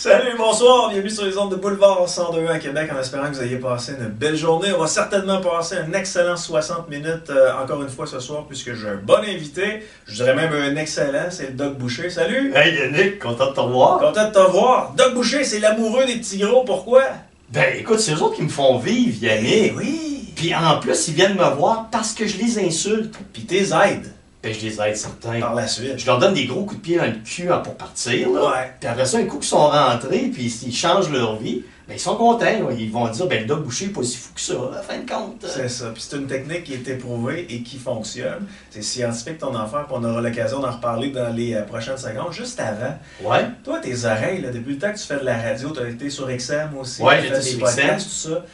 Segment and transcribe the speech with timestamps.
[0.00, 3.42] Salut, bonsoir, bienvenue sur les ondes de Boulevard 102 à Québec en espérant que vous
[3.42, 4.68] ayez passé une belle journée.
[4.74, 8.72] On va certainement passer un excellent 60 minutes euh, encore une fois ce soir puisque
[8.72, 9.82] j'ai un bon invité.
[10.06, 12.08] Je dirais même un excellent, c'est le Doc Boucher.
[12.08, 12.50] Salut!
[12.56, 13.98] Hey Yannick, content de te revoir.
[13.98, 14.94] Content de te voir.
[14.96, 17.02] Doc Boucher, c'est l'amoureux des petits gros, pourquoi?
[17.50, 19.76] Ben écoute, c'est eux autres qui me font vivre, Eh Yannick.
[19.76, 20.32] oui!
[20.34, 23.14] Puis en plus, ils viennent me voir parce que je les insulte.
[23.34, 24.10] Puis tes aides
[24.42, 25.38] Ben je les aide certains.
[25.38, 25.98] par la suite.
[25.98, 28.30] Je leur donne des gros coups de pied dans le cul hein, pour partir.
[28.30, 28.50] Là.
[28.50, 28.72] Ouais.
[28.80, 32.00] Puis après ça, un coup qu'ils sont rentrés, puis ils changent leur vie, ben ils
[32.00, 32.44] sont contents.
[32.46, 32.72] là.
[32.78, 34.98] Ils vont dire, ben le Doc Boucher n'est pas si fou que ça, à fin
[34.98, 35.44] de compte.
[35.46, 35.90] C'est ça.
[35.92, 38.46] Puis c'est une technique qui est éprouvée et qui fonctionne.
[38.70, 42.32] C'est scientifique ton affaire, puis on aura l'occasion d'en reparler dans les euh, prochaines secondes.
[42.32, 43.44] Juste avant, Ouais.
[43.62, 45.88] Toi, tes oreilles, là, depuis le temps que tu fais de la radio, tu as
[45.90, 48.44] été sur XM aussi, Ouais, tu j'étais fais sur des podcasts, tout ça.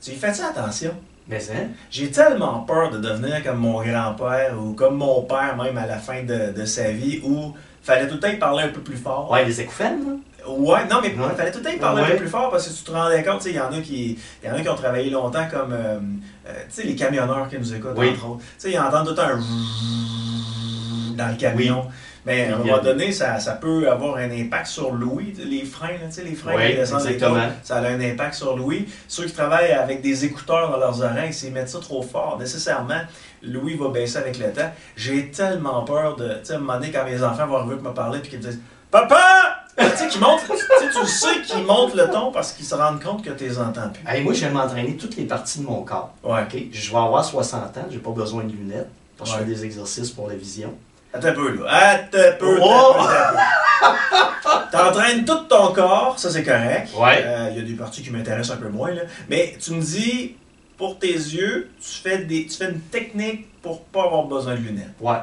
[0.00, 0.92] Tu y fais-tu attention?
[1.28, 1.68] Mais hein?
[1.90, 5.96] J'ai tellement peur de devenir comme mon grand-père ou comme mon père même à la
[5.98, 8.96] fin de, de sa vie où fallait tout le temps y parler un peu plus
[8.96, 9.30] fort.
[9.30, 10.12] Ouais, les écoufènes, là.
[10.46, 11.34] Ouais, non, mais Ouais.
[11.34, 13.22] fallait tout le temps y parler un peu plus fort parce que tu te rendais
[13.22, 15.08] compte, tu sais, il y en a qui il y en a qui ont travaillé
[15.08, 15.98] longtemps comme euh,
[16.46, 18.10] euh, tu sais les camionneurs qui nous écoutent Oui.
[18.10, 18.40] entre autres.
[18.40, 19.40] Tu sais, ils entendent tout le temps un
[21.16, 21.86] dans le camion.
[22.26, 25.88] Mais à un moment donné, ça, ça peut avoir un impact sur l'ouïe, les freins,
[25.88, 27.40] là, les freins Oui, qui descendent les exactement.
[27.40, 28.86] côtes, ça a un impact sur l'ouïe.
[29.08, 33.00] Ceux qui travaillent avec des écouteurs dans leurs oreilles, s'ils mettent ça trop fort, nécessairement,
[33.42, 34.70] l'ouïe va baisser avec le temps.
[34.96, 37.76] J'ai tellement peur de, tu sais, à un moment donné, quand mes enfants vont arriver
[37.76, 41.64] pour me parler, puis qu'ils me disent «Papa!» Tu sais, qu'ils montent, tu sais, qu'ils
[41.64, 44.04] montent le ton parce qu'ils se rendent compte que tu les entends plus.
[44.06, 46.14] Hey, moi, je de m'entraîner toutes les parties de mon corps.
[46.22, 46.42] Ouais.
[46.42, 46.56] OK?
[46.70, 48.88] Je vais avoir 60 ans, j'ai pas besoin de lunettes.
[49.18, 50.72] Parce que je fais des exercices pour la vision.
[51.14, 51.70] Attends un peu, là.
[51.70, 52.58] Attends un peu.
[52.60, 52.94] Oh!
[52.96, 54.70] attends un peu.
[54.72, 56.88] T'entraînes tout ton corps, ça c'est correct.
[56.96, 57.22] Ouais.
[57.24, 59.02] Euh, Il y a des parties qui m'intéressent un peu moins, là.
[59.28, 60.34] Mais tu me dis,
[60.76, 64.60] pour tes yeux, tu fais, des, tu fais une technique pour pas avoir besoin de
[64.60, 64.90] lunettes.
[65.00, 65.16] Ouais,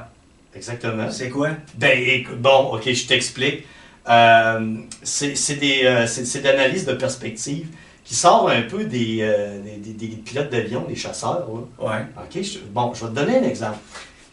[0.56, 1.09] exactement.
[1.12, 1.50] C'est quoi?
[1.75, 3.66] Ben, écoute, bon, ok, je t'explique.
[4.09, 7.67] Euh, c'est des, euh, c'est- d'analyse de perspective
[8.03, 11.45] qui sort un peu des, euh, des, des- des pilotes d'avion, des chasseurs.
[11.80, 11.88] là.
[11.88, 12.06] Ouais.
[12.17, 13.78] Ok, je- bon, je vais te donner un exemple.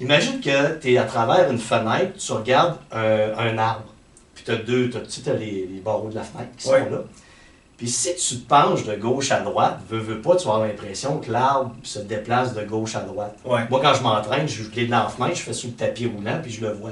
[0.00, 3.86] Imagine que tu es à travers une fenêtre, tu regardes un, un arbre,
[4.34, 6.84] puis tu as deux, tu sais, t'as les, les barreaux de la fenêtre qui Ouais.
[6.84, 6.98] sont là.
[7.76, 10.68] Puis si tu te penches de gauche à droite, veux, veux pas, tu vas avoir
[10.68, 13.36] l'impression que l'arbre se déplace de gauche à droite.
[13.44, 13.60] Ouais.
[13.70, 16.40] Moi, quand je m'entraîne, je clé dans la fenêtre, je fais sur le tapis roulant,
[16.42, 16.90] puis je le vois.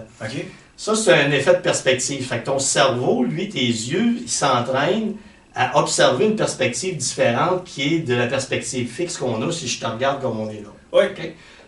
[0.77, 2.25] Ça, c'est un effet de perspective.
[2.25, 5.15] Fait que ton cerveau, lui, tes yeux, ils s'entraînent
[5.56, 9.81] à observer une perspective différente qui est de la perspective fixe qu'on a si je
[9.81, 10.69] te regarde comme on est là.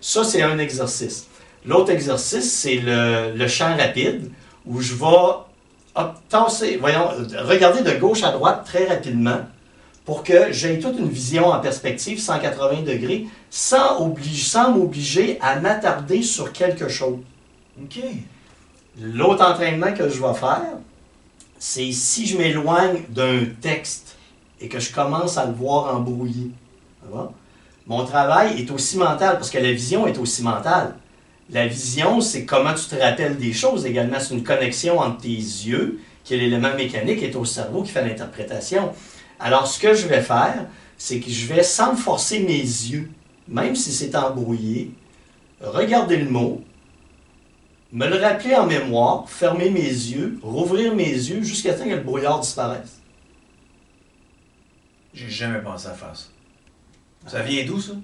[0.00, 1.27] Ça, c'est un exercice.
[1.66, 4.30] L'autre exercice, c'est le, le champ rapide
[4.66, 7.08] où je vais tasser, voyons,
[7.44, 9.41] regarder de gauche à droite très rapidement
[10.04, 15.58] pour que j'aie toute une vision en perspective 180 degrés sans, oblige- sans m'obliger à
[15.60, 17.18] m'attarder sur quelque chose.
[17.82, 17.98] OK.
[19.00, 20.62] L'autre entraînement que je vais faire,
[21.58, 24.16] c'est si je m'éloigne d'un texte
[24.60, 26.50] et que je commence à le voir embrouillé.
[27.86, 30.94] Mon travail est aussi mental parce que la vision est aussi mentale.
[31.50, 34.20] La vision, c'est comment tu te rappelles des choses également.
[34.20, 38.06] C'est une connexion entre tes yeux, qui est l'élément mécanique, et ton cerveau qui fait
[38.06, 38.92] l'interprétation.
[39.41, 40.66] Alors, ce que je vais faire,
[40.98, 43.10] c'est que je vais, sans forcer mes yeux,
[43.47, 44.91] même si c'est embrouillé,
[45.60, 46.62] regarder le mot,
[47.92, 52.03] me le rappeler en mémoire, fermer mes yeux, rouvrir mes yeux jusqu'à temps que le
[52.03, 53.00] brouillard disparaisse.
[55.15, 56.26] J'ai jamais pensé à faire ça.
[57.26, 57.94] Ça vient d'où, ça?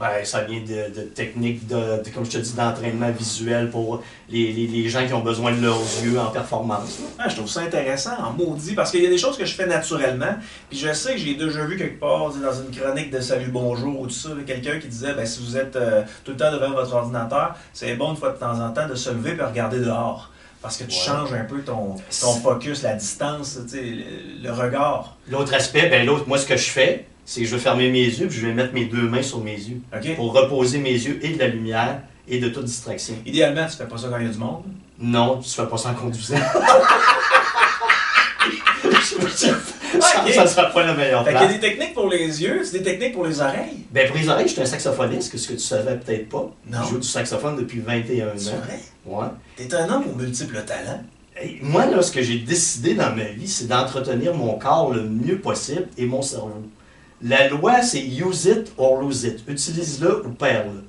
[0.00, 4.02] Ben, ça vient de, de techniques, de, de- comme je te dis, d'entraînement visuel pour
[4.30, 7.00] les, les- les gens qui ont besoin de leurs yeux en performance.
[7.18, 9.52] Ah, je trouve ça intéressant, en maudit, parce qu'il y a des choses que je
[9.54, 10.36] fais naturellement,
[10.70, 14.00] puis je sais que j'ai déjà vu quelque part, dans une chronique de Salut Bonjour
[14.00, 16.70] ou tout ça, quelqu'un qui disait, ben, si vous êtes euh, tout le temps devant
[16.70, 19.80] votre ordinateur, c'est bon une fois de temps en temps de se lever et regarder
[19.80, 20.30] dehors.
[20.62, 21.04] Parce que tu Ouais.
[21.06, 25.16] changes un peu ton, ton focus, la distance, le, le regard.
[25.28, 28.02] L'autre aspect, ben l'autre, moi ce que je fais, c'est que je vais fermer mes
[28.02, 29.80] yeux puis je vais mettre mes deux mains sur mes yeux
[30.16, 33.14] pour reposer mes yeux et de la lumière et de toute distraction.
[33.24, 34.64] Idéalement, tu fais pas ça quand il y a du monde?
[34.98, 36.34] Non, tu fais pas ça en conduisant.
[40.00, 41.60] Ça, ça sera pas la meilleure Fait qu'il y a place.
[41.60, 43.84] des techniques pour les yeux, c'est des techniques pour les oreilles?
[43.90, 46.50] Ben pour les oreilles, je suis un saxophoniste, ce que tu savais peut-être pas.
[46.68, 46.78] Non.
[46.84, 48.52] Je joue du saxophone depuis 21 C'est ans.
[48.64, 48.80] vrai?
[49.06, 49.26] Ouais.
[49.56, 51.02] T'es un homme aux multiples talents.
[51.62, 55.38] Moi, là, ce que j'ai décidé dans ma vie, c'est d'entretenir mon corps le mieux
[55.38, 56.62] possible et mon cerveau.
[57.22, 59.42] La loi, c'est use it or lose it.
[59.46, 60.84] Utilise-le ou perds-le.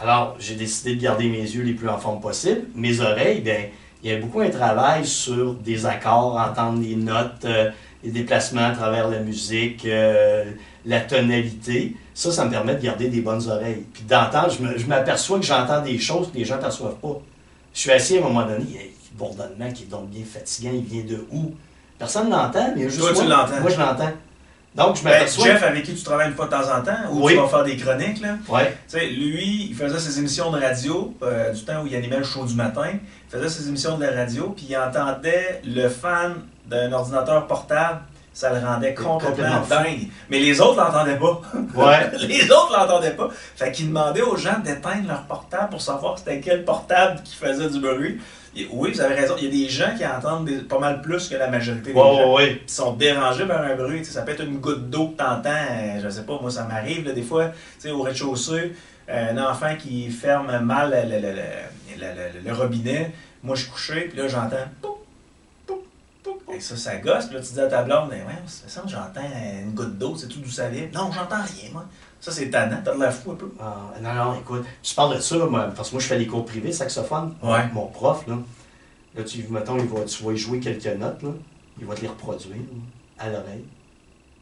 [0.00, 2.62] Alors, j'ai décidé de garder mes yeux les plus en forme possible.
[2.74, 3.66] Mes oreilles, ben,
[4.02, 7.70] il y a beaucoup un travail sur des accords, entendre les notes, euh,
[8.04, 10.44] les déplacements à travers la musique, euh,
[10.84, 11.96] la tonalité.
[12.14, 13.84] Ça, ça me permet de garder des bonnes oreilles.
[13.92, 17.20] Puis d'entendre, je m'aperçois que j'entends des choses que les gens ne perçoivent pas.
[17.74, 20.08] Je suis assis à un moment donné, il y a un bourdonnement qui est donc
[20.08, 21.52] bien fatigant, il vient de où?
[21.98, 23.36] Personne l'entend, mais juste Toi, tu moi.
[23.36, 23.60] l'entends.
[23.60, 24.12] Moi, je l'entends.
[24.76, 25.26] Donc, je Ben.
[25.26, 27.32] Jeff, avec qui tu travailles une fois de temps en temps, ou Oui.
[27.34, 28.36] tu vas faire des chroniques, là.
[28.48, 28.76] Ouais.
[28.88, 32.18] Tu sais, lui, il faisait ses émissions de radio, euh, du temps où il animait
[32.18, 32.90] le show du matin.
[32.92, 36.34] Il faisait ses émissions de la radio, puis il entendait le fan
[36.66, 38.00] d'un ordinateur portable.
[38.34, 40.08] Ça le rendait complètement, dingue.
[40.28, 41.40] Mais les autres l'entendaient pas.
[41.74, 42.10] Ouais.
[42.28, 43.30] les autres l'entendaient pas.
[43.56, 47.70] Fait qu'il demandait aux gens d'éteindre leur portable pour savoir c'était quel portable qui faisait
[47.70, 48.20] du bruit.
[48.70, 49.34] Oui, vous avez raison.
[49.38, 51.98] Il y a des gens qui entendent des- pas mal plus que la majorité des
[51.98, 52.62] gens ouais.
[52.66, 54.02] qui sont dérangés par un bruit.
[54.02, 56.64] Tu ça peut être une goutte d'eau que t'entends, euh, je sais pas, moi ça
[56.64, 58.74] m'arrive des fois, tu sais, au rez-de-chaussée,
[59.08, 60.94] euh, un enfant qui ferme mal
[62.44, 63.12] le, robinet,
[63.42, 64.56] moi je suis couché, puis là j'entends
[66.54, 68.86] et ça, ça gosse, puis là tu dis à ta blonde, mais ouais, ça semble
[68.86, 69.28] que j'entends
[69.62, 70.88] une goutte d'eau, c'est tout d'où ça vient.
[70.94, 71.84] Non, j'entends rien, moi.
[72.20, 73.50] Ça c'est tannant, t'as de la fou un peu.
[73.60, 76.26] Ah, non, non, écoute, tu parles de ça, moi, parce que moi, je fais des
[76.26, 77.34] cours privés, saxophone.
[77.42, 77.66] Ouais.
[77.72, 78.36] Mon prof, là,
[79.16, 81.30] là tu, mettons, il va, tu vas y jouer quelques notes, là,
[81.78, 83.64] il va te les reproduire là, à l'oreille.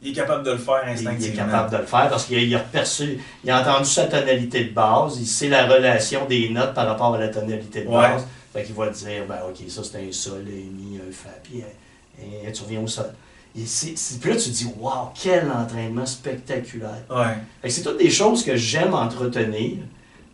[0.01, 1.45] Il est capable de le faire Il est instinctivement.
[1.45, 4.73] capable de le faire parce qu'il a, a perçu, il a entendu sa tonalité de
[4.73, 7.95] base, il sait la relation des notes par rapport à la tonalité de Ouais.
[7.95, 8.25] base.
[8.53, 11.29] Fait qu'il va te dire, ben ok, ça c'est un sol, un mi, un fa,
[11.43, 13.11] puis euh, et tu reviens au sol.
[13.57, 13.63] Et
[14.19, 17.03] puis là, tu te dis, waouh, quel entraînement spectaculaire.
[17.09, 17.69] Ouais.
[17.69, 19.77] C'est toutes des choses que j'aime entretenir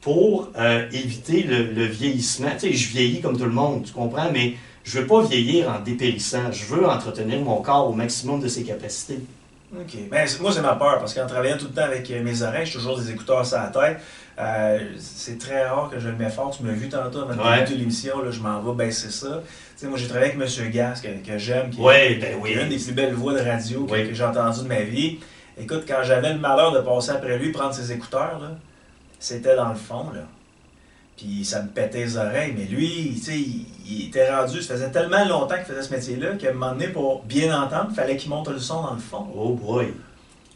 [0.02, 2.50] pour euh, éviter le, le vieillissement.
[2.54, 5.70] Tu sais, je vieillis comme tout le monde, tu comprends, mais je veux pas vieillir
[5.70, 6.52] en dépérissant.
[6.52, 9.20] Je veux entretenir mon corps au maximum de ses capacités.
[9.80, 9.96] OK.
[10.10, 12.66] Ben, moi, c'est ma peur, parce qu'en travaillant tout le temps avec euh, mes oreilles,
[12.66, 14.00] j'ai toujours des écouteurs sur la tête.
[14.40, 16.50] Euh, c'est très rare que je le mets fort.
[16.58, 17.66] Tu m'as vu tantôt avant de Ouais.
[17.78, 19.44] l'émission, là, je m'en vais baisser ça.
[19.82, 20.70] Sais, moi, j'ai travaillé avec M.
[20.70, 23.40] Gas, que, que j'aime, qui, Ouais, ben qui est une des plus belles voix de
[23.40, 25.18] radio que, j'ai entendues de ma vie.
[25.60, 28.52] Écoute, quand j'avais le malheur de passer après lui, prendre ses écouteurs, là,
[29.18, 30.22] c'était dans le fond, là.
[31.18, 34.76] Puis ça me pétait les oreilles, mais lui, tu sais, il, il était rendu, ça
[34.76, 37.96] faisait tellement longtemps qu'il faisait ce métier-là qu'à un moment donné, pour bien entendre, il
[37.96, 39.26] fallait qu'il monte le son dans le fond.
[39.36, 39.96] Oh boy.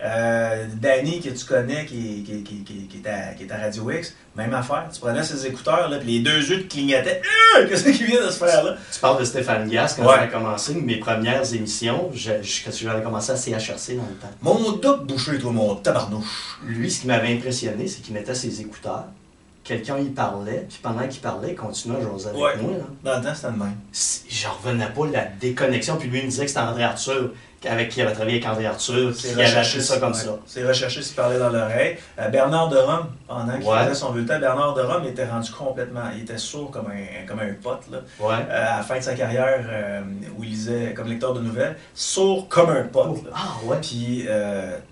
[0.03, 3.89] Euh, Danny, que tu connais, qui, qui, qui, qui, est à, qui est à Radio
[3.91, 4.89] X, même affaire.
[4.93, 7.21] Tu prenais ses écouteurs, là, puis les deux yeux te clignotaient.
[7.55, 8.75] Ah, Qu'est-ce qui vient de se faire là?
[8.91, 10.15] Tu parles de Stéphane Gas quand Ouais.
[10.19, 14.31] a commencé, mes premières émissions, je, je- quand j'avais commencé à CHRC dans le temps.
[14.41, 16.59] Mon doc bouché, toi, mon tabarnouche.
[16.65, 19.05] Lui, ce qui m'avait impressionné, c'est qu'il mettait ses écouteurs,
[19.63, 22.57] quelqu'un y parlait, puis pendant qu'il parlait, il continuait à jaser avec Ouais.
[22.61, 22.71] moi.
[22.77, 22.83] là.
[23.13, 23.75] Dans le temps, c'était le même.
[24.29, 27.31] J'en revenais pas la déconnexion, puis lui, il me disait que c'était André Arthur,
[27.67, 30.17] avec qui il avait travaillé avec André Arthur, qui avait acheté ça comme ouais.
[30.19, 30.37] ça.
[30.45, 31.97] C'est recherché s'il parlait dans l'oreille.
[32.19, 33.83] Euh, Bernard de Rome, pendant qu'il Ouais.
[33.83, 36.01] faisait son bulletin, Bernard de Rome était rendu complètement.
[36.15, 37.99] Il était sourd comme un, comme un pote, là.
[38.19, 38.35] Ouais.
[38.49, 40.01] Euh, à la fin de sa carrière, euh,
[40.37, 43.23] où il lisait comme lecteur de nouvelles, sourd comme un pote.
[43.25, 43.29] là.
[43.33, 43.77] Ah ouais.
[43.81, 44.27] Puis,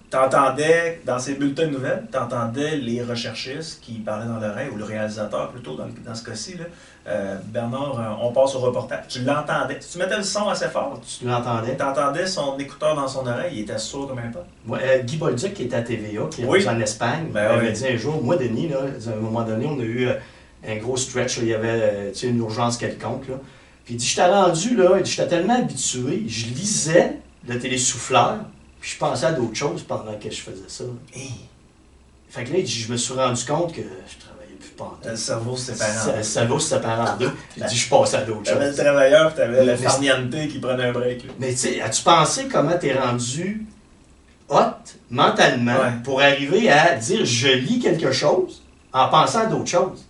[0.09, 4.83] t'entendais, dans ces bulletins de nouvelles, t'entendais les recherchistes qui parlaient dans l'oreille, ou le
[4.83, 6.65] réalisateur plutôt, dans, dans ce cas-ci, là.
[7.05, 9.05] Euh, Bernard, euh, on passe au reportage.
[9.09, 9.77] Tu l'entendais.
[9.81, 11.75] Si tu mettais le son assez fort, Tu l'entendais.
[11.75, 14.31] t'entendais son écouteur dans son oreille, il était sourd comme un.
[14.71, 16.65] Ouais, euh, Guy Bolduc, qui était à TVA, qui est Oui.
[16.67, 17.73] en Espagne, Ben m'avait oui.
[17.73, 18.77] dit un jour, moi, Denis, là,
[19.07, 20.07] à un moment donné, on a eu
[20.65, 23.27] un gros stretch, là, il y avait tu une urgence quelconque.
[23.27, 23.35] Là.
[23.83, 28.37] Puis il dit, j'étais rendu, là, il dit, j'étais tellement habitué, je lisais le télésouffleur,
[28.79, 30.85] puis je pensais à d'autres choses pendant que je faisais ça.
[31.13, 31.31] Hey,
[32.29, 34.15] Fait que là, il dit, je me suis rendu compte que je
[34.75, 36.11] pas le cerveau se séparant.
[36.15, 37.31] Va se séparer en deux.
[37.57, 38.79] Il dit, je passe à d'autres T'avais le choses.
[38.83, 41.23] travailleur, puis t'avais le Mais- farniente qui prenait un break.
[41.25, 41.33] là.
[41.39, 43.65] Mais tu sais, as-tu pensé comment t'es rendu
[44.49, 44.57] hot
[45.09, 45.91] mentalement Ouais.
[46.03, 48.61] pour arriver à dire je lis quelque chose
[48.91, 50.05] en pensant à d'autres choses?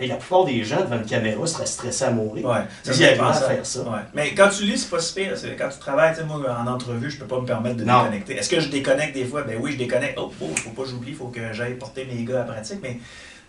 [0.00, 2.46] Et la plupart des gens devant une caméra seraient stressés à mourir.
[2.46, 3.80] Ouais, Ils à faire ça.
[3.80, 3.98] Ouais.
[4.14, 5.34] Mais quand tu lis, c'est pas si pire.
[5.58, 8.02] Quand tu travailles, tu sais, moi, en entrevue, je peux pas me permettre de Non.
[8.04, 8.36] déconnecter.
[8.36, 9.42] Est-ce que je déconnecte des fois?
[9.42, 10.16] Ben oui, je déconnecte.
[10.16, 12.78] Oh, oh, faut pas que j'oublie, faut que j'aille porter mes gars à la pratique.
[12.80, 12.98] Mais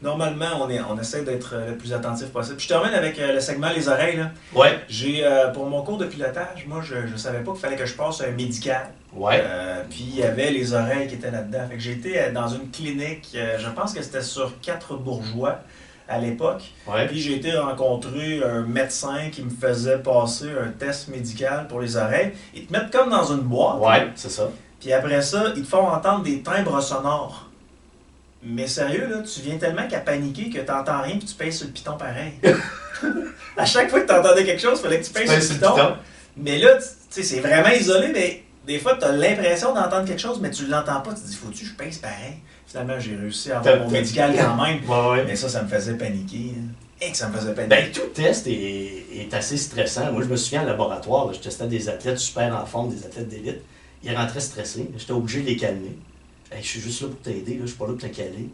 [0.02, 2.58] normalement, on, est, on essaie d'être euh, le plus attentif possible.
[2.58, 4.18] Puis je termine avec euh, le segment Les oreilles.
[4.18, 4.32] Là.
[4.54, 4.80] Ouais.
[4.88, 7.86] J'ai, euh, pour mon cours de pilotage, moi, je, je savais pas qu'il fallait que
[7.86, 8.90] je passe un médical.
[9.14, 9.42] Ouais.
[9.44, 11.68] Euh, puis il y avait les oreilles qui étaient là-dedans.
[11.70, 15.60] Fait que j'ai été euh, dans une clinique, je pense que c'était sur quatre bourgeois
[16.08, 16.64] à l'époque.
[16.88, 17.08] Ouais.
[17.08, 21.98] Puis j'ai été rencontrer un médecin qui me faisait passer un test médical pour les
[21.98, 22.32] oreilles.
[22.56, 23.80] Ils te mettent comme dans une boîte.
[23.80, 24.50] Ouais, c'est ça.
[24.80, 27.49] Puis après ça, ils te font entendre des timbres sonores.
[28.44, 31.68] Mais sérieux, là, tu viens tellement qu'à paniquer que t'entends rien puis tu payes sur
[31.68, 32.34] le piton pareil.
[33.58, 35.60] à chaque fois que t'entendais quelque chose, il fallait que tu Tu payes sur le
[35.60, 35.74] piton.
[35.74, 35.94] piton.
[36.38, 40.06] Mais là, tu tu sais, c'est vraiment isolé, mais des fois, tu as l'impression d'entendre
[40.06, 41.14] quelque chose, mais tu l'entends pas.
[41.14, 42.36] Tu te dis, faut-tu que je pèse pareil?
[42.68, 44.80] Finalement, j'ai réussi à avoir mon médical quand même.
[44.88, 45.24] Ouais, ouais.
[45.26, 46.54] Mais ça, ça me faisait paniquer.
[46.56, 46.68] hein.
[47.02, 47.76] Et que ça me faisait paniquer.
[47.76, 50.12] Ben, tout test est, est assez stressant.
[50.12, 53.04] Moi, je me souviens en laboratoire, là, je testais des athlètes super en forme, des
[53.06, 53.62] athlètes d'élite.
[54.04, 54.88] Ils rentraient stressés.
[54.98, 55.98] J'étais obligé de les calmer.
[56.52, 58.50] Hey, je suis juste là pour t'aider, je suis pas là pour te caler.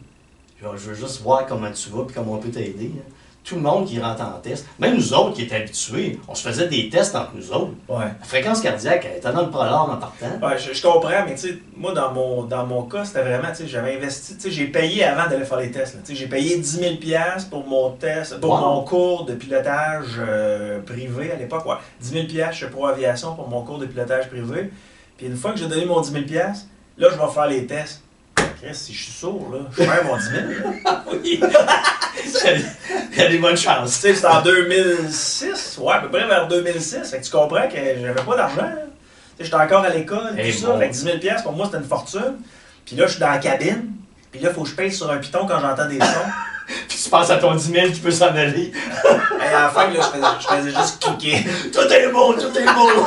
[0.62, 2.90] Genre, je veux juste voir comment tu vas et comment on peut t'aider.
[2.94, 3.02] là.
[3.44, 6.46] tout le monde qui rentre en test, même nous autres qui étaient habitués, on se
[6.48, 7.72] faisait des tests entre nous autres.
[7.88, 8.06] Ouais.
[8.18, 10.26] La fréquence cardiaque, elle était dans le prolore en partant.
[10.46, 13.48] Ouais, je, je comprends, mais tu sais, moi, dans mon, dans mon cas, c'était vraiment,
[13.50, 15.94] tu sais, j'avais investi, tu sais, j'ai payé avant d'aller faire les tests.
[15.94, 16.00] là.
[16.04, 16.94] Tu sais, j'ai payé 10 000
[17.50, 18.60] pour mon test, pour Wow.
[18.74, 21.76] mon cours de pilotage euh, privé à l'époque, ouais.
[22.00, 24.70] 10 000 chez Pro Aviation pour mon cours de pilotage privé.
[25.18, 26.24] Puis une fois que j'ai donné mon 10 000
[26.98, 28.02] là, je vais faire les tests.
[28.62, 30.42] Chris, si je suis sourd, là, je perds mon 10 000.
[30.84, 31.04] là.
[31.12, 31.40] Oui.
[33.12, 33.92] Il y a des bonnes Tu chances.
[33.92, 37.10] sais, c'était en 2006, ouais, à peu près vers 2006.
[37.10, 38.62] Fait que tu comprends que j'avais pas d'argent.
[38.66, 38.74] Tu
[39.38, 40.66] sais, j'étais encore à l'école, Eh tout ça.
[40.68, 40.78] bon.
[40.78, 42.36] Fait que 10 000 pour moi, c'était une fortune.
[42.84, 43.92] Puis là, je suis dans la cabine.
[44.32, 46.06] Puis là, il faut que je paye sur un piton quand j'entends des sons.
[46.88, 48.72] Puis tu penses à ton 10 000 qui peut s'en aller.
[49.40, 51.46] Et à la fin, là, je, faisais, je faisais juste cliquer.
[51.72, 53.04] Tout est beau, tout est beau.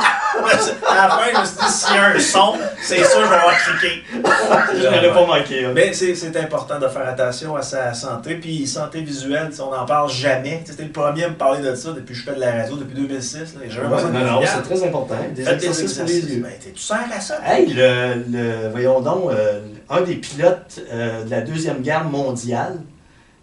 [0.88, 3.28] à la fin, je me suis dit, s'il y a un son, c'est sûr, je
[3.28, 4.02] vais avoir cliqué.
[4.14, 5.64] Je n'aurais pas manqué.
[5.66, 5.72] hein.
[5.74, 8.36] Mais c'est c'est important de faire attention à sa santé.
[8.36, 10.62] Puis santé visuelle, on n'en parle jamais.
[10.64, 12.76] C'était le premier à me parler de ça depuis que je fais de la radio,
[12.76, 13.34] depuis 2006.
[13.38, 15.14] Là, et j'ai jamais Ouais, besoin de non, non, c'est très important.
[15.34, 16.36] Des Faites exercices pour les exercices.
[16.36, 16.42] yeux.
[16.42, 17.38] Ben, tu sers à ça?
[17.44, 22.76] Hey, le, le- voyons donc, euh, un des pilotes euh, de la Deuxième Guerre mondiale,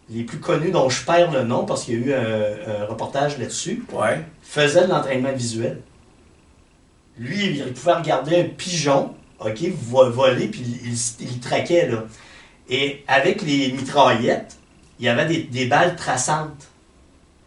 [0.09, 2.85] les plus connus dont je perds le nom parce qu'il y a eu un, un
[2.85, 4.23] reportage là-dessus, Ouais.
[4.41, 5.81] faisait de l'entraînement visuel.
[7.17, 12.03] Lui, il pouvait regarder un pigeon, OK, vo- voler, puis il, il, il traquait, là.
[12.69, 14.57] Et avec les mitraillettes,
[14.99, 16.67] il y avait des, des balles traçantes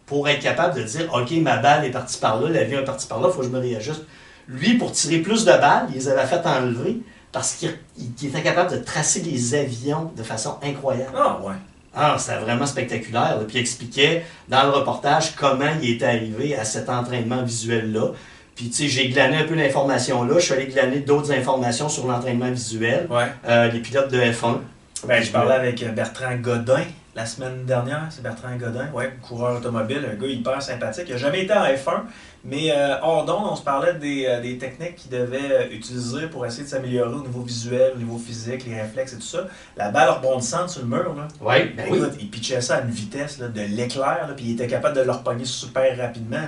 [0.05, 3.07] pour être capable de dire, OK, ma balle est partie par là, l'avion est parti
[3.07, 4.01] par là, il faut que je me réajuste.
[4.47, 6.97] Lui, pour tirer plus de balles, il les avait fait enlever
[7.31, 11.13] parce qu'il il était capable de tracer les avions de façon incroyable.
[11.15, 11.53] Ah, ouais.
[11.95, 13.37] Ah, c'était vraiment spectaculaire.
[13.37, 13.43] là.
[13.47, 18.11] Puis il expliquait dans le reportage comment il était arrivé à cet entraînement visuel-là.
[18.55, 20.35] Puis, tu sais, j'ai glané un peu d'informations là.
[20.35, 23.07] Je suis allé glaner d'autres informations sur l'entraînement visuel.
[23.09, 23.25] Ouais.
[23.47, 24.59] Euh, les pilotes de F1.
[25.07, 26.83] Ben, je parlais avec Bertrand Godin
[27.15, 28.07] la semaine dernière.
[28.09, 31.05] C'est Bertrand Godin, ouais, coureur automobile, un gars hyper sympathique.
[31.07, 32.03] Il n'a jamais été en F1,
[32.43, 36.27] mais euh, hors d'onde, on se parlait des, euh, des techniques qu'il devait euh, utiliser
[36.27, 39.45] pour essayer de s'améliorer au niveau visuel, au niveau physique, les réflexes et tout ça.
[39.77, 41.27] La balle rebondissante sur le mur, là.
[41.39, 41.97] Oui, ben oui.
[41.99, 45.01] Écoute, il pitchait ça à une vitesse là, de l'éclair, puis il était capable de
[45.01, 46.37] le repogner super rapidement.
[46.37, 46.47] là.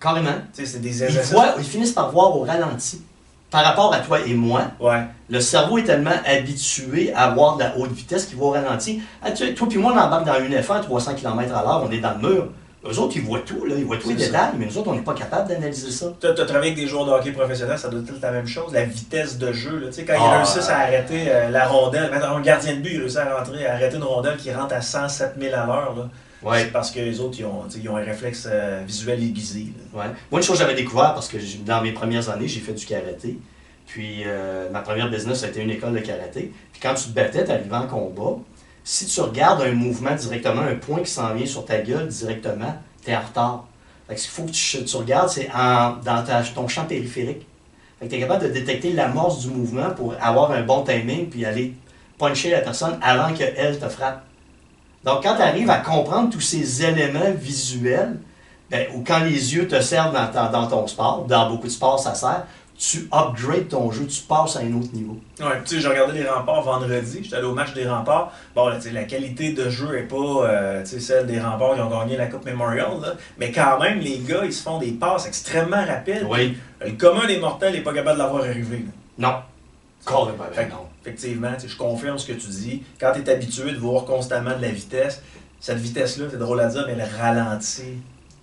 [0.00, 0.30] Carrément.
[0.54, 3.02] Tu sais, c'est des Ils, voient, ils finissent par voir au ralenti.
[3.50, 5.02] Par rapport à toi et moi, Ouais.
[5.30, 9.02] le cerveau est tellement habitué à avoir de la haute vitesse qu'il voit au ralenti.
[9.22, 11.62] Ah, tu sais, toi puis moi, on embarque dans une F1 à 300 km à
[11.62, 12.48] l'heure, on est dans le mur.
[12.84, 14.94] Eux autres, ils voient tout, là, ils voient tous les détails, mais nous autres, on
[14.94, 16.12] n'est pas capable d'analyser ça.
[16.20, 18.72] Tu as, travaillé avec des joueurs de hockey professionnels, ça doit être la même chose,
[18.72, 19.78] la vitesse de jeu.
[19.78, 19.86] Là.
[19.88, 22.80] Tu sais, Quand Ah, ils réussissent à arrêter euh, la rondelle, maintenant, un gardien de
[22.80, 25.66] but, il réussit à, rentrer, à arrêter une rondelle qui rentre à 107 000 à
[25.66, 25.94] l'heure.
[25.96, 26.08] là.
[26.40, 26.60] Ouais.
[26.60, 29.72] C'est parce que les autres, ils ont, ils ont un réflexe euh, visuel aiguisé.
[29.92, 30.04] Ouais.
[30.30, 32.86] Moi, une chose que j'avais découvert, parce que dans mes premières années, j'ai fait du
[32.86, 33.38] karaté.
[33.86, 36.52] Puis euh, ma première business, ça a été une école de karaté.
[36.72, 38.36] Puis quand tu te battais, tu arrivais en combat.
[38.90, 42.74] Si tu regardes un mouvement directement, un point qui s'en vient sur ta gueule directement,
[43.04, 43.66] tu es en retard.
[44.08, 47.46] Fait que ce qu'il faut que tu, regardes, c'est dans ton champ périphérique.
[48.00, 51.74] Tu es capable de détecter l'amorce du mouvement pour avoir un bon timing puis aller
[52.16, 54.22] puncher la personne avant qu'elle te frappe.
[55.04, 58.18] Donc, quand tu arrives à comprendre tous ces éléments visuels,
[58.70, 62.00] ben, ou quand les yeux te servent dans, dans ton sport, dans beaucoup de sports,
[62.00, 62.46] ça sert,
[62.78, 65.18] tu upgrades ton jeu, tu passes à un autre niveau.
[65.40, 68.32] Ouais, tu sais, j'ai regardé les remparts vendredi, j'étais allé au match des remparts.
[68.54, 71.40] Bon, là, tu sais, la qualité de jeu n'est pas euh, tu sais, celle des
[71.40, 73.14] remparts qui ont gagné la Coupe Memorial, là.
[73.36, 76.26] mais quand même, les gars, ils se font des passes extrêmement rapides.
[76.30, 76.56] Oui.
[76.80, 78.84] Le commun des mortels n'est pas capable de l'avoir arrivé.
[79.18, 79.28] là.
[79.30, 79.36] Non.
[80.06, 80.86] Carrément, Fait que, non.
[81.02, 82.82] Effectivement, tu sais, je confirme ce que tu dis.
[83.00, 85.20] Quand tu es habitué de voir constamment de la vitesse,
[85.58, 87.98] cette vitesse-là, c'est drôle à dire, mais elle ralentit.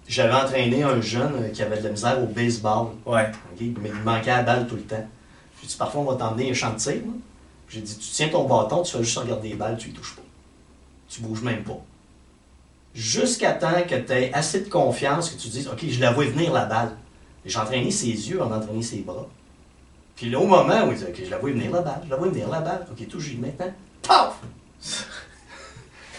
[0.07, 2.89] J'avais entraîné un jeune qui avait de la misère au baseball.
[3.05, 3.31] Ouais.
[3.59, 5.07] Mais il manquait la balle tout le temps.
[5.61, 7.01] J'ai dit, parfois, on va t'emmener un champ de tir.
[7.69, 10.15] J'ai dit, tu tiens ton bâton, tu fais juste regarder les balles, tu ne touches
[10.15, 10.21] pas.
[11.09, 11.79] Tu bouges même pas.
[12.93, 16.25] Jusqu'à temps que tu aies assez de confiance que tu dises, OK, je la vois
[16.25, 16.95] venir la balle.
[17.43, 19.27] J'ai entraîné ses yeux, on a entraîné ses bras.
[20.15, 22.09] Puis là, au moment où il dit, OK, je la vois venir la balle, je
[22.09, 22.85] la vois venir la balle.
[22.91, 23.73] OK, touche maintenant.
[24.03, 24.39] Paf!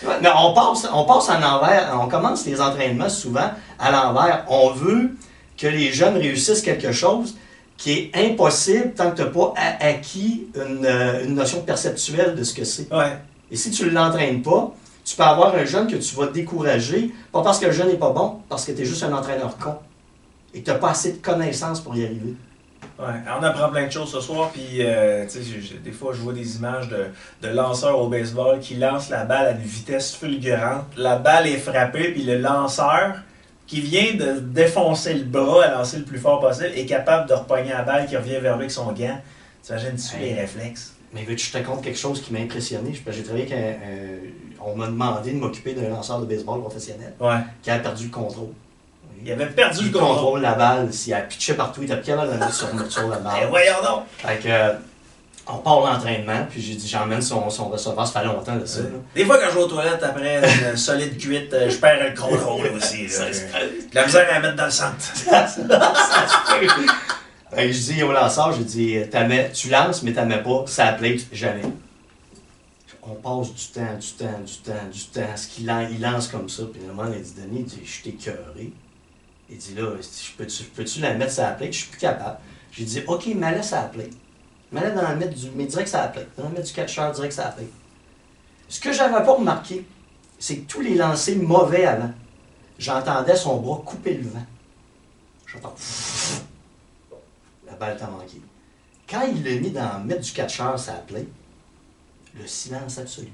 [0.06, 4.44] On passe, on passe en envers, on commence les entraînements souvent à l'envers.
[4.48, 5.10] On veut
[5.56, 7.36] que les jeunes réussissent quelque chose
[7.76, 12.42] qui est impossible tant que tu n'as pas acquis une, euh, une notion perceptuelle de
[12.42, 12.92] ce que c'est.
[12.92, 13.18] Ouais.
[13.50, 17.12] Et si tu ne l'entraînes pas, tu peux avoir un jeune que tu vas décourager,
[17.30, 19.56] pas parce que le jeune n'est pas bon, parce que tu es juste un entraîneur
[19.58, 19.76] con.
[20.52, 22.34] Et que tu n'as pas assez de connaissances pour y arriver.
[22.99, 23.04] Ouais,
[23.38, 25.26] on apprend plein de choses ce soir, puis euh,
[25.85, 27.06] des fois je vois des images de,
[27.42, 30.85] de lanceurs au baseball qui lancent la balle à une vitesse fulgurante.
[30.97, 33.16] La balle est frappée, puis le lanceur
[33.66, 37.35] qui vient de défoncer le bras à lancer le plus fort possible est capable de
[37.35, 39.18] repogner la balle qui revient vers lui avec son gant.
[39.62, 40.40] T'imagines-tu les Ouais.
[40.40, 40.95] réflexes?
[41.12, 42.92] Mais veux-tu que je te compte quelque chose qui m'a impressionné?
[43.09, 47.37] J'ai travaillé un, un- On m'a demandé de m'occuper d'un lanceur de baseball professionnel Ouais.
[47.62, 48.49] qui a perdu le contrôle.
[49.25, 50.14] Il avait perdu Il le contrôle.
[50.16, 50.92] contrôle la balle.
[50.92, 53.25] S'il a pitché partout, il était plus capable de la mettre sur, sur la Eh,
[53.25, 53.49] balle.
[53.49, 54.02] voyons donc!
[54.18, 54.73] Fait que, euh,
[55.49, 58.04] on part l'entraînement, puis j'ai dit, j'emmène son, son receveur.
[58.06, 58.80] Ça fait longtemps de ça.
[58.80, 58.87] là.
[59.14, 62.20] Des fois, quand je vais aux toilettes après une solide cuite, euh, je perds le
[62.20, 63.06] contrôle aussi.
[63.06, 63.32] là.
[63.32, 63.58] Ça
[63.92, 64.96] la misère à mettre dans le centre.
[67.54, 68.99] Fait que je dis au lanceur, je dis,
[69.54, 71.62] tu lances, mais tu mets pas, ça plate jamais.
[73.08, 76.26] On passe du temps, du temps, du temps, du temps, ce qu'il lance, il lance
[76.26, 76.64] comme ça.
[76.73, 78.73] Puis le moment, il dit, Denis, il dit, je suis écœuré.
[79.49, 79.93] Il dit, là,
[80.37, 81.73] peux-tu peux-tu la mettre sur la plate?
[81.73, 82.38] Je suis plus capable.
[82.73, 84.11] J'ai dit, OK, mets-la sur la plate.
[84.73, 86.29] Dans la mettre du, mais direct sur la plate.
[86.37, 87.67] Dans la mettre du catcher direct sur la plate.
[88.69, 89.87] Ce que j'avais pas remarqué,
[90.38, 92.12] c'est que tous les lancers mauvais avant,
[92.79, 94.47] j'entendais son bras couper le vent.
[95.47, 95.75] J'entends
[97.67, 98.41] la balle t'a manqué.
[99.09, 101.26] Quand il l'a mis dans mettre du catcheur, ça appelait
[102.35, 103.33] le silence absolu.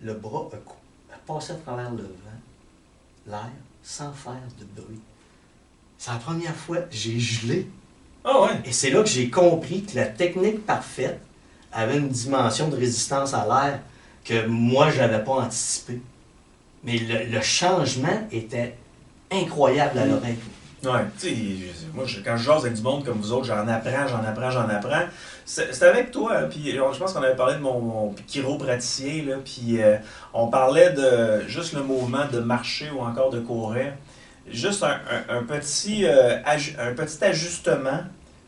[0.00, 2.40] Le bras a, a passé à travers le vent,
[3.26, 3.50] l'air,
[3.84, 4.98] sans faire de bruit.
[5.98, 7.68] C'est la première fois que j'ai gelé.
[8.24, 8.50] Ah ouais?
[8.64, 11.20] Et c'est là que j'ai compris que la technique parfaite
[11.72, 13.80] avait une dimension de résistance à l'air
[14.24, 16.00] que moi, je n'avais pas anticipé.
[16.82, 18.76] Mais le, le changement était
[19.30, 20.38] incroyable à l'oreille.
[20.84, 21.36] Ouais, tu sais,
[21.94, 24.50] moi, je- quand je jase avec du monde comme vous autres, j'en apprends, j'en apprends,
[24.50, 25.04] j'en apprends.
[25.46, 29.24] C'est avec toi, hein, puis euh, je pense qu'on avait parlé de mon, mon chiropraticien,
[29.26, 29.96] là, puis euh,
[30.32, 33.92] on parlait de juste le mouvement de marcher ou encore de courir.
[34.50, 34.98] Juste un,
[35.28, 38.00] un- un petit, euh, un petit ajustement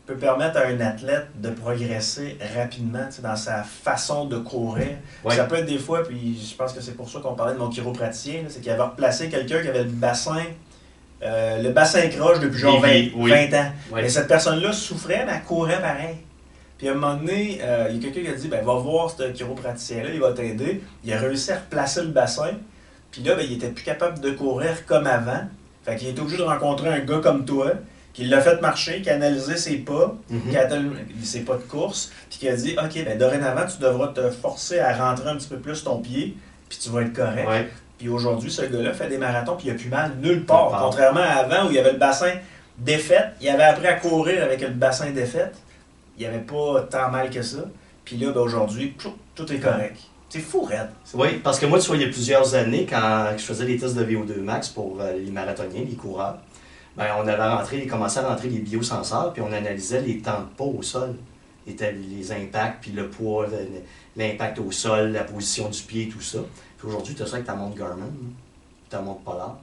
[0.07, 4.87] peut permettre à un athlète de progresser rapidement dans sa façon de courir.
[5.23, 5.35] Ouais.
[5.35, 7.59] Ça peut être des fois, puis je pense que c'est pour ça qu'on parlait de
[7.59, 10.43] mon chiropraticien, c'est qu'il avait replacé quelqu'un qui avait le bassin,
[11.23, 13.31] euh, le bassin croche depuis genre 20, Oui, oui.
[13.31, 13.71] 20 ans.
[14.03, 16.15] Mais cette personne-là souffrait, mais elle courait pareil.
[16.77, 18.75] Puis à un moment donné, euh, il y a quelqu'un qui a dit ben, va
[18.75, 20.81] voir ce chiropraticien-là, il va t'aider.
[21.03, 22.51] Il a réussi à replacer le bassin.
[23.11, 25.41] Puis là, ben, il était plus capable de courir comme avant.
[25.83, 27.71] Fait qu'il était obligé de rencontrer un gars comme toi,
[28.13, 30.49] qui l'a fait marcher, qui a analysé ses pas, Mhm.
[30.49, 30.67] qui a
[31.23, 34.79] ses pas de course, puis qui a dit Ok, ben, dorénavant, tu devras te forcer
[34.79, 36.35] à rentrer un petit peu plus ton pied,
[36.69, 37.47] puis tu vas être correct.
[37.47, 37.69] Ouais.
[37.97, 40.63] Puis aujourd'hui, ce gars-là fait des marathons, puis il a plus mal nulle part.
[40.65, 40.81] Nulle part.
[40.83, 42.33] Contrairement à avant où il y avait le bassin
[42.77, 45.55] défaite, il avait appris à courir avec le bassin défaite.
[46.17, 47.65] Il n'y avait pas tant mal que ça.
[48.03, 48.95] Puis là, ben, aujourd'hui,
[49.35, 49.97] tout est correct.
[50.29, 50.89] C'est fou, Red.
[51.13, 53.77] Oui, parce que moi, tu vois, il y a plusieurs années, quand je faisais les
[53.77, 56.37] tests de VO2 max pour euh, les marathoniens, les coureurs,
[56.97, 60.57] ben, on avait rentré, commencé à rentrer les biosenseurs, puis on analysait les temps de
[60.57, 61.15] pas au sol.
[61.65, 63.47] Était les impacts, puis le poids,
[64.15, 66.39] l'impact au sol, la position du pied, tout ça.
[66.77, 68.09] Puis aujourd'hui, tu as ça avec ta montre Garmin,
[68.89, 69.57] ta montre Polar.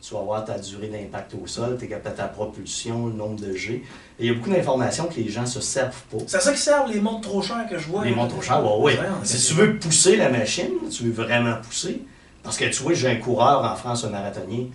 [0.00, 3.52] Tu vas voir ta durée d'impact au sol, tes capacité ta propulsion, le nombre de
[3.52, 3.82] G.
[4.18, 6.18] Et il y a beaucoup d'informations que les gens se servent pas.
[6.26, 8.04] C'est à ça qui servent les montres trop chères que je vois.
[8.04, 8.96] Les montres trop chères, ouais.
[9.20, 12.02] on Si tu veux pousser la machine, tu veux vraiment pousser,
[12.44, 14.66] parce que tu vois, j'ai un coureur en France, un marathonien,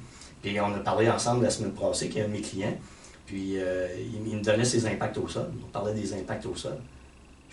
[0.41, 2.77] puis on a parlé ensemble la semaine passée, qui est un de mes clients,
[3.25, 5.49] puis euh, il, il me donnait ses impacts au sol.
[5.63, 6.77] On parlait des impacts au sol.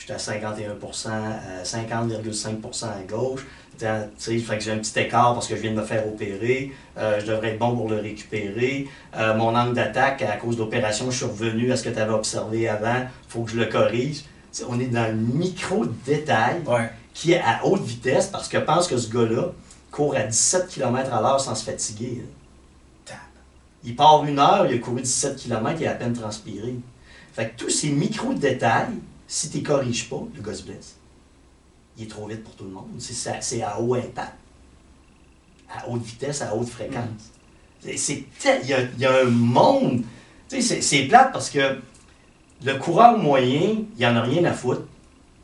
[0.01, 3.47] J'étais à 51%, à 50,5% à gauche.
[3.79, 3.87] Tu
[4.19, 6.73] sais, fait que j'ai un petit écart parce que je viens de me faire opérer.
[6.99, 8.89] Euh, je devrais être bon pour le récupérer.
[9.17, 11.99] Euh, mon angle d'attaque, à cause de l'opération, je suis revenu à ce que tu
[11.99, 12.97] avais observé avant.
[13.01, 14.25] Il faut que je le corrige.
[14.69, 16.91] On est dans le micro-détail Ouais.
[17.15, 19.53] qui est à haute vitesse parce que pense que ce gars-là
[19.91, 22.23] court à 17 km à l'heure sans se fatiguer.
[23.83, 26.75] Il part une heure, il a couru 17 km, il a à peine transpiré.
[27.33, 28.89] Fait que tous ces micro-détails,
[29.33, 30.97] si tu ne corriges pas, le gars se blesse.
[31.97, 32.88] Il est trop vite pour tout le monde.
[32.99, 34.33] C'est à haut impact.
[35.73, 37.05] À haute vitesse, à haute fréquence.
[37.97, 38.25] C'est-
[38.64, 40.03] Il y, a, il y a un monde.
[40.49, 41.79] Tu sais, c'est- plate parce que
[42.64, 44.83] le coureur moyen, il en a rien à foutre.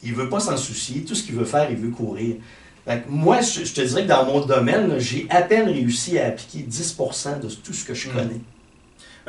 [0.03, 1.05] Il veut pas s'en soucier.
[1.05, 2.37] Tout ce qu'il veut faire, il veut courir.
[2.85, 6.18] Fait que moi, je, je te dirais que dans mon domaine, j'ai à peine réussi
[6.18, 8.12] à appliquer 10% de tout ce que je Mm.
[8.12, 8.40] connais.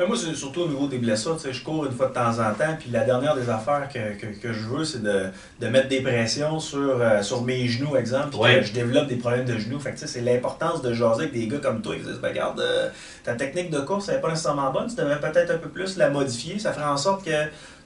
[0.06, 1.36] Moi, c'est surtout au niveau des blessures.
[1.36, 3.88] tu sais, Je cours une fois de temps en temps, puis la dernière des affaires
[3.92, 5.24] que, que, que je veux, c'est de,
[5.60, 8.60] de mettre des pressions sur, euh, sur mes genoux, exemple, puis Ouais.
[8.60, 9.80] que je développe des problèmes de genoux.
[9.80, 11.94] Fait que, c'est l'importance de jaser avec des gars comme toi.
[11.96, 12.88] Ils disent, ben, regarde, euh,
[13.24, 15.96] ta technique de course, elle n'est pas nécessairement bonne, tu devrais peut-être un peu plus
[15.96, 16.58] la modifier.
[16.58, 17.30] Ça ferait en sorte que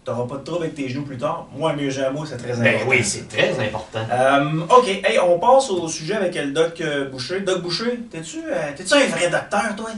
[0.05, 1.47] tu n'auras pas de trouble avec tes genoux plus tard.
[1.57, 2.65] Moi, mes genoux, c'est très important.
[2.65, 4.01] Ben oui, c'est très important.
[4.11, 7.41] Euh, ok, hey, on passe au sujet avec le doc euh, Boucher.
[7.41, 9.91] Doc Boucher, t'es-tu euh, t'es-tu un vrai docteur, toi?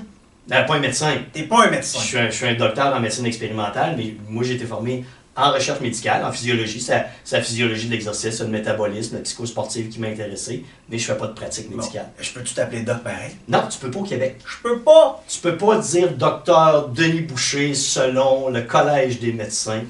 [0.49, 1.15] Pas un médecin.
[1.33, 1.99] T'es pas un Je médecin.
[1.99, 5.05] suis, un, je suis un docteur en médecine expérimentale, mais moi j'ai été formé
[5.37, 6.81] en recherche médicale, en physiologie.
[6.81, 11.07] C'est la- la physiologie de l'exercice, le métabolisme, le psychosportif qui m'a intéressé, mais je
[11.07, 12.09] fais pas de pratique Bon, médicale.
[12.21, 13.33] je peux-tu t'appeler doc pareil?
[13.49, 14.37] Non, tu peux pas au Québec.
[14.47, 15.25] Je peux pas!
[15.29, 19.83] Tu peux pas dire docteur Denis Boucher selon le Collège des médecins,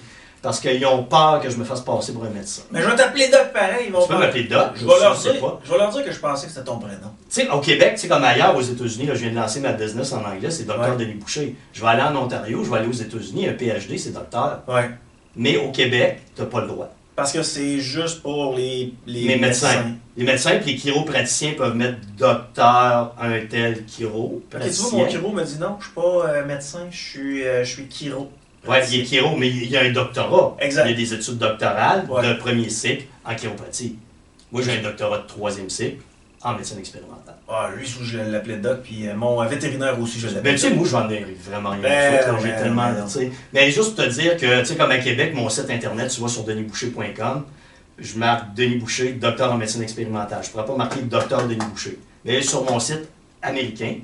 [0.45, 2.63] parce qu'ils ont peur que je me fasse passer pour un médecin.
[2.71, 3.87] Mais je vais t'appeler Doc pareil.
[3.87, 5.61] Ils vont Tu peux m'appeler Doc, Je je vais, leur sais dire, pas.
[5.65, 7.11] je vais leur dire que je pensais que c'était ton prénom.
[7.29, 9.73] Tu sais, au Québec, c'est comme ailleurs aux États-Unis, là, je viens de lancer ma
[9.73, 10.97] business en anglais, c'est docteur Ouais.
[11.05, 11.57] Denis Boucher.
[11.73, 14.61] Je vais aller en Ontario, je vais aller aux États-Unis, un PhD, c'est docteur.
[14.69, 14.91] Ouais.
[15.35, 16.91] Mais au Québec, t'as pas le droit.
[17.17, 19.93] Parce que c'est juste pour les, les, Les médecins.
[20.17, 24.43] Les médecins et les chiropraticiens peuvent mettre docteur, un tel chiro.
[24.51, 27.65] tu vois, mon chiro me dit non, je suis pas euh, médecin, je suis, euh,
[27.65, 28.31] je suis chiro.
[28.67, 30.57] Ouais, il est chiro, mais il y a un doctorat.
[30.61, 30.85] Exact.
[30.87, 32.27] Il y a des études doctorales Ouais.
[32.29, 33.97] de premier cycle en chiropratie.
[34.53, 35.99] Moi, j'ai un doctorat de troisième cycle
[36.43, 37.35] en médecine expérimentale.
[37.49, 40.71] Ah, lui, je l'appelais Doc, puis euh, mon vétérinaire aussi, je Ben, l'appelais tu sais,
[40.71, 43.31] moi, j'en ai vraiment rien Ben, à là, J'ai ben, tellement, ben.
[43.53, 46.21] Mais juste pour te dire que, tu sais, comme à Québec, mon site internet, tu
[46.21, 47.45] vas sur denisboucher.com,
[47.99, 50.41] je marque Denis Boucher, docteur en médecine expérimentale.
[50.43, 51.99] Je ne pourrais pas marquer docteur Denis Boucher.
[52.25, 53.09] Mais sur mon site
[53.43, 53.97] américain,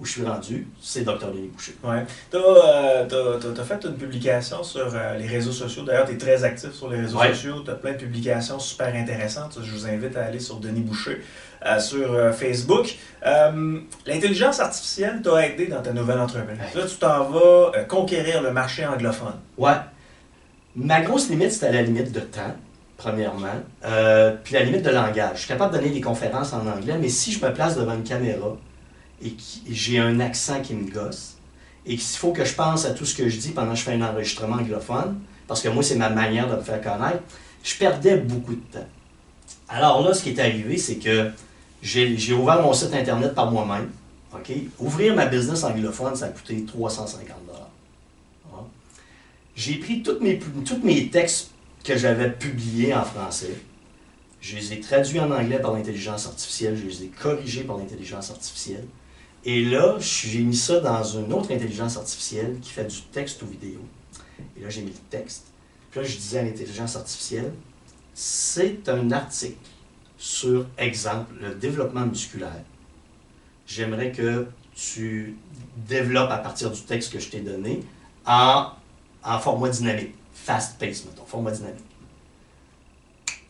[0.00, 1.76] où je suis rendu, c'est docteur Denis Boucher.
[1.84, 2.04] Ouais.
[2.34, 5.82] Euh, t'as- t'as- t'as fait une publication sur euh, les réseaux sociaux.
[5.82, 7.28] D'ailleurs, tu es très actif sur les réseaux Ouais.
[7.28, 7.60] sociaux.
[7.64, 9.58] Tu as plein de publications super intéressantes.
[9.62, 11.20] Je vous invite à aller sur Denis Boucher
[11.66, 12.94] euh, sur euh, Facebook.
[13.26, 16.58] Euh, L'intelligence artificielle t'a aidé dans ta nouvelle entreprise.
[16.74, 16.80] Ouais.
[16.80, 19.34] Là, tu t'en vas euh, conquérir le marché anglophone.
[19.58, 19.76] Ouais.
[20.76, 22.54] Ma grosse limite, c'était la limite de temps,
[22.96, 23.48] premièrement.
[23.84, 25.32] Euh, puis la limite de langage.
[25.34, 27.94] Je suis capable de donner des conférences en anglais, mais si je me place devant
[27.94, 28.56] une caméra
[29.22, 29.34] et
[29.68, 31.36] j'ai un accent qui me gosse,
[31.86, 33.84] et qu'il faut que je pense à tout ce que je dis pendant que je
[33.84, 37.22] fais un enregistrement anglophone, parce que moi, c'est ma manière de me faire connaître,
[37.62, 38.86] je perdais beaucoup de temps.
[39.68, 41.30] Alors là, ce qui est arrivé, c'est que
[41.82, 43.90] j'ai ouvert mon site Internet par moi-même.
[44.78, 47.36] Ouvrir ma business anglophone, ça a coûté 350
[48.52, 48.58] Ouais.
[49.56, 51.50] J'ai pris tous mes, tous mes textes
[51.84, 53.54] que j'avais publiés en français.
[54.40, 56.76] Je les ai traduits en anglais par l'intelligence artificielle.
[56.76, 58.86] Je les ai corrigés par l'intelligence artificielle.
[59.44, 63.46] Et là, j'ai mis ça dans une autre intelligence artificielle qui fait du texte ou
[63.46, 63.80] vidéo.
[64.56, 65.46] Et là, j'ai mis le texte.
[65.90, 67.52] Puis là, je disais à l'intelligence artificielle,
[68.12, 69.56] c'est un article
[70.18, 72.62] sur, exemple, le développement musculaire.
[73.66, 75.36] J'aimerais que tu
[75.88, 77.82] développes à partir du texte que je t'ai donné
[78.26, 78.70] en,
[79.24, 80.14] en format dynamique.
[80.34, 81.84] Fast pace, mettons, format dynamique.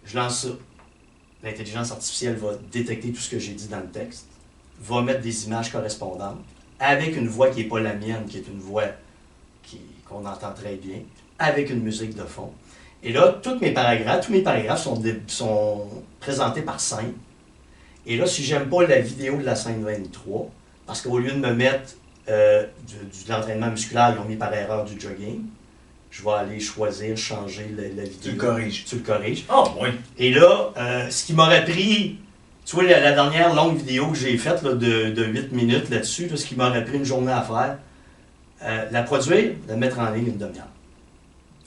[0.05, 0.49] Je lance ça.
[1.43, 4.27] L'intelligence artificielle va détecter tout ce que j'ai dit dans le texte,
[4.81, 6.39] va mettre des images correspondantes,
[6.79, 8.85] avec une voix qui n'est pas la mienne, qui est une voix
[10.09, 10.97] qu'on entend très bien,
[11.39, 12.51] avec une musique de fond.
[13.03, 15.87] Et là, tous mes paragraphes, tous mes paragraphes sont, dé- sont
[16.19, 17.13] présentés par scène.
[18.07, 20.51] Et là, si j'aime pas la vidéo de la scène 23,
[20.87, 21.95] parce qu'au lieu de me mettre
[22.29, 22.95] euh, du-
[23.27, 25.43] de l'entraînement musculaire, ils ont mis par erreur du jogging,
[26.11, 28.19] je vais aller choisir, changer la, la vidéo.
[28.23, 28.85] Tu le corriges.
[28.85, 29.45] Tu le corriges.
[29.55, 29.91] Oh, oui.
[30.19, 32.19] Et là, euh, ce qui m'aurait pris,
[32.71, 35.91] tu vois, la, la dernière longue vidéo que j'ai faite là, de, de 8 minutes
[35.91, 37.79] là-dessus, là, ce qui m'aurait pris une journée à faire,
[38.63, 40.69] euh, la produire, la mettre en ligne une demi-heure.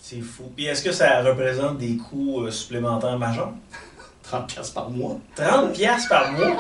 [0.02, 0.50] C'est fou.
[0.56, 3.52] Puis est-ce que ça représente des coûts euh, supplémentaires majeurs?
[4.32, 5.20] 30$ piastres par mois.
[5.36, 6.56] 30 piastres par mois?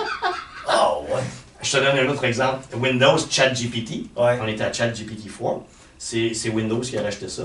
[0.67, 1.21] Oh, ouais.
[1.61, 2.65] Je te donne un autre exemple.
[2.75, 4.09] Windows ChatGPT.
[4.17, 4.37] Ouais.
[4.41, 5.61] On était à ChatGPT 4.
[5.97, 7.43] C'est Windows qui a racheté ça.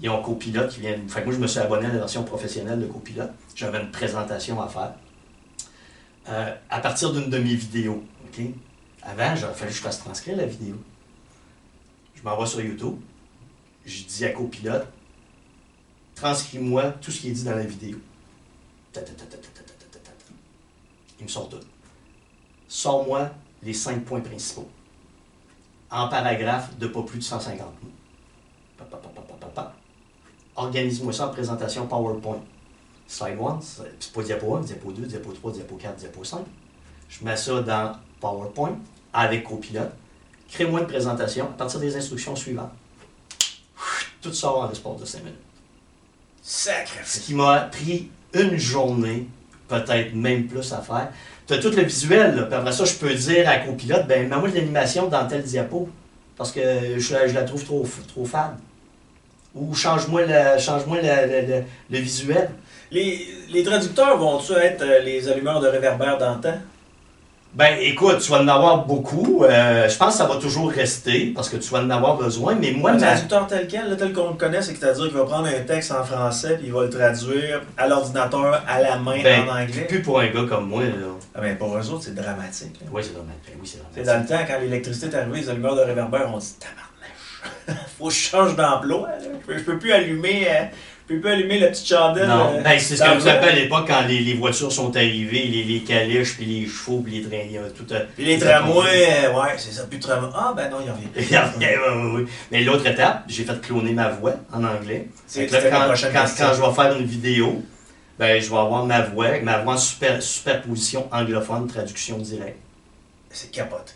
[0.00, 0.96] Ils ont Copilot qui vient.
[1.06, 3.28] Fait que moi, je me suis abonné à la version professionnelle de Copilot.
[3.54, 4.92] J'avais une présentation à faire.
[6.28, 8.04] Euh, à partir d'une de mes vidéos.
[9.02, 10.76] Avant, il fallait que je fasse transcrire la vidéo.
[12.14, 12.96] Je m'envoie sur YouTube,
[13.86, 14.86] je dis à copilote,
[16.14, 17.98] transcris-moi tout ce qui est dit dans la vidéo.
[21.18, 21.60] Il me sort tout.
[22.68, 23.30] Sors-moi
[23.62, 24.68] les cinq points principaux.
[25.90, 27.90] En paragraphe de pas plus de 150 mots.
[30.56, 32.42] Organise-moi ça en présentation PowerPoint.
[33.10, 33.58] Slide 1,
[33.98, 36.40] c'est pas diapo 1, diapo 2, diapo 3, diapo 4, diapo 5.
[37.08, 38.78] Je mets ça dans PowerPoint
[39.12, 39.88] avec Copilot.
[40.48, 42.70] Crée-moi une présentation à partir des instructions suivantes.
[44.22, 45.38] Tout sort en l'espace de 5 minutes.
[46.42, 47.18] Ce Sacrifice.
[47.26, 49.26] qui m'a pris une journée,
[49.66, 51.08] peut-être même plus à faire.
[51.48, 52.42] Tu as tout le visuel, là.
[52.44, 55.88] Puis après ça, je peux dire à copilote, ben mets-moi de l'animation dans tel diapo,
[56.36, 58.56] parce que je, la- je la trouve trop, trop fade.
[59.54, 62.50] Ou change-moi le, change-moi le, le- visuel.
[62.92, 66.54] Les, les traducteurs vont-tu être euh, les allumeurs de réverbère d'antan?
[67.52, 69.42] Ben écoute, tu vas en avoir beaucoup.
[69.44, 72.54] Euh, je pense que ça va toujours rester, parce que tu vas en avoir besoin,
[72.54, 75.16] mais moi, Un ma- traducteur tel quel, là, tel qu'on le connaît, c'est c'est-à-dire qu'il
[75.16, 78.98] va prendre un texte en français puis il va le traduire à l'ordinateur, à la
[78.98, 79.84] main, Ben, en anglais.
[79.88, 80.90] plus pour un gars comme moi, là.
[81.34, 82.76] Ah ben pour eux autres, c'est dramatique.
[82.82, 82.86] là.
[82.92, 83.54] Oui, c'est dramatique.
[83.60, 86.54] Oui, c'est dans le temps, quand l'électricité est arrivée, les allumeurs de réverbère ont dit
[86.60, 86.89] tabarnouche.
[87.98, 89.08] faut que je change d'emploi.
[89.08, 89.18] là.
[89.22, 90.46] Je peux, je peux plus allumer.
[90.48, 90.64] euh,
[91.08, 92.28] je peux plus allumer la petite chandelle.
[92.28, 93.32] Non, euh, ben, c'est ce bas.
[93.32, 97.00] appelez à l'époque quand les, les voitures sont arrivées, les, les calèches, puis les chevaux,
[97.00, 99.84] puis les trains, il y a tout à- Puis les tramways, euh, ouais, c'est ça,
[99.84, 100.28] plus de tramway.
[100.34, 101.08] Ah, ben non, il revient.
[101.58, 101.66] Oui,
[102.04, 102.26] oui, oui.
[102.52, 105.08] Mais l'autre étape, j'ai fait cloner ma voix en anglais.
[105.26, 107.62] C'est là, quand, quand- je vais faire une vidéo,
[108.16, 112.58] ben, je vais avoir ma voix, ma voix en super, superposition anglophone, traduction directe.
[113.30, 113.92] C'est capoté.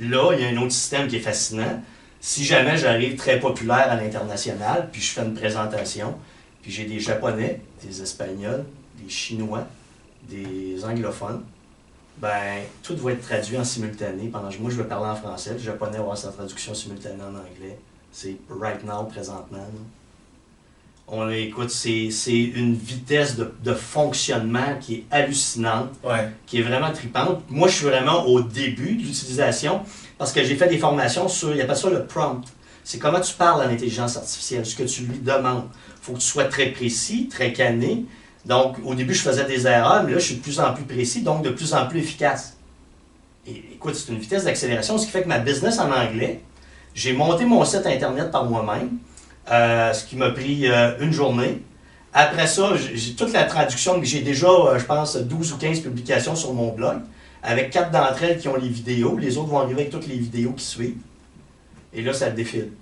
[0.00, 1.82] Là, il y a un autre système qui est fascinant.
[2.28, 6.12] Si jamais j'arrive très populaire à l'international, puis je fais une présentation,
[6.60, 8.64] puis j'ai des Japonais, des Espagnols,
[9.00, 9.64] des Chinois,
[10.28, 11.44] des anglophones,
[12.18, 14.26] ben, tout va être traduit en simultané.
[14.26, 17.22] Pendant que moi, je vais parler en français, le Japonais va avoir sa traduction simultanée
[17.22, 17.78] en anglais.
[18.10, 19.58] C'est right now, présentement.
[19.58, 19.80] là.
[21.06, 26.28] On écoute, c'est une vitesse de, de fonctionnement qui est hallucinante Ouais.
[26.44, 27.44] qui est vraiment tripante.
[27.48, 29.82] Moi, je suis vraiment au début de l'utilisation
[30.18, 32.42] parce que j'ai fait des formations sur, il appelle ça le prompt.
[32.84, 35.64] C'est comment tu parles à l'intelligence artificielle, ce que tu lui demandes.
[35.74, 38.04] Il faut que tu sois très précis, très canné.
[38.44, 40.84] Donc, au début, je faisais des erreurs, mais là, je suis de plus en plus
[40.84, 42.56] précis, donc de plus en plus efficace.
[43.46, 46.42] Et écoute, c'est une vitesse d'accélération, ce qui fait que ma business en anglais,
[46.94, 48.98] j'ai monté mon site Internet par moi-même,
[49.50, 51.62] euh, ce qui m'a pris euh, une journée.
[52.12, 56.34] Après ça, j'ai toute la traduction, j'ai déjà, euh, je pense, 12 ou 15 publications
[56.34, 57.00] sur mon blog,
[57.46, 59.16] avec quatre d'entre elles qui ont les vidéos.
[59.16, 60.96] Les autres vont arriver avec toutes les vidéos qui suivent.
[61.94, 62.72] Et là, ça défile.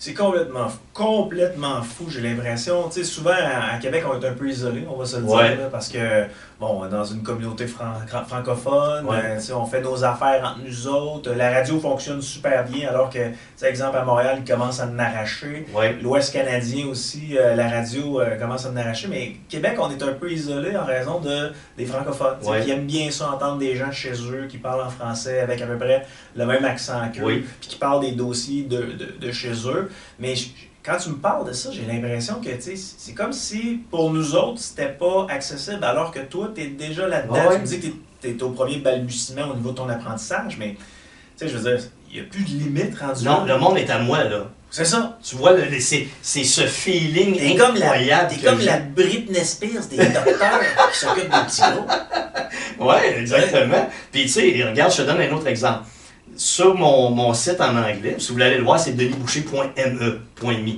[0.00, 0.78] C'est complètement fou.
[0.94, 2.88] Complètement fou, j'ai l'impression.
[2.88, 5.22] Tu sais, souvent, à, à Québec, on est un peu isolé, on va se le
[5.24, 5.48] Ouais.
[5.50, 6.24] dire, là, parce que,
[6.60, 7.94] bon, dans une communauté fran-
[8.26, 9.16] francophone, Ouais.
[9.24, 11.32] euh, tu sais, on fait nos affaires entre nous autres.
[11.32, 14.86] La radio fonctionne super bien, alors que, tu sais, exemple, à Montréal, ils commencent à
[14.86, 15.66] en arracher.
[15.74, 15.96] Ouais.
[16.02, 20.02] L'Ouest canadien aussi, euh, la radio euh, commence à en arracher, mais Québec, on est
[20.02, 22.60] un peu isolé en raison de, des francophones, tu sais, Ouais.
[22.64, 25.66] qui aiment bien ça, entendre des gens chez eux qui parlent en français avec à
[25.66, 26.06] peu près
[26.36, 27.46] le même accent qu'eux, Oui.
[27.60, 29.87] puis qui parlent des dossiers de, de, de chez eux.
[30.18, 30.48] Mais je-
[30.84, 34.60] quand tu me parles de ça, j'ai l'impression que c'est comme si pour nous autres,
[34.60, 37.34] c'était pas accessible, alors que toi, tu es déjà là-dedans.
[37.34, 37.56] Ouais.
[37.56, 37.86] Tu me dis que
[38.22, 41.70] tu es, au premier balbutiement au niveau de ton apprentissage, mais tu sais, je veux
[41.76, 43.54] dire, il n'y a plus de limite rendu Non, là.
[43.54, 44.44] le monde est à moi, là.
[44.70, 45.18] C'est ça.
[45.22, 48.34] Tu vois, c'est ce feeling T'es comme la, incroyable.
[48.34, 50.60] t'es comme la Britney Spears des docteurs
[50.92, 51.86] qui s'occupent des petits gros.
[52.86, 53.88] Ouais, exactement.
[54.12, 55.80] Puis tu sais, regarde, je te donne un autre exemple.
[56.38, 60.72] Sur mon, mon site en anglais, si vous voulez aller le voir, c'est denisboucher.me.me.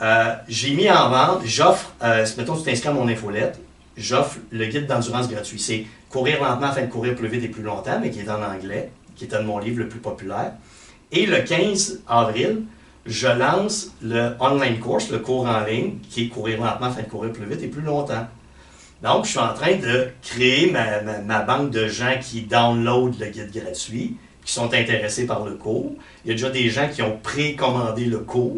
[0.00, 3.58] Euh, j'ai mis en vente, j'offre, euh, mettons tu t'inscris à mon infolette,
[3.96, 5.58] j'offre le guide d'endurance gratuit.
[5.58, 8.40] C'est courir lentement afin de courir plus vite et plus longtemps, mais qui est en
[8.40, 10.52] anglais, qui est un de mon livre le plus populaire.
[11.10, 12.62] Et le 15 avril,
[13.04, 17.08] je lance le online course, le cours en ligne, qui est courir lentement afin de
[17.08, 18.28] courir plus vite et plus longtemps.
[19.02, 23.26] Donc, je suis en train de créer ma, ma- banque de gens qui downloadent le
[23.26, 25.92] guide gratuit, qui sont intéressés par le cours.
[26.24, 28.56] Il y a déjà des gens qui ont précommandé le cours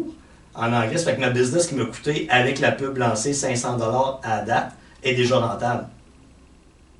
[0.55, 0.97] en anglais.
[0.97, 4.71] Ça fait que ma business qui m'a coûté, avec la pub lancée, 500 à date,
[5.03, 5.87] est déjà rentable.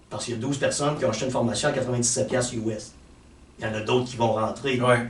[0.10, 2.92] Parce qu'il y a 12 personnes qui ont acheté une formation à 97$ US.
[3.60, 4.80] Il y en a d'autres qui vont rentrer.
[4.80, 5.08] Ouais.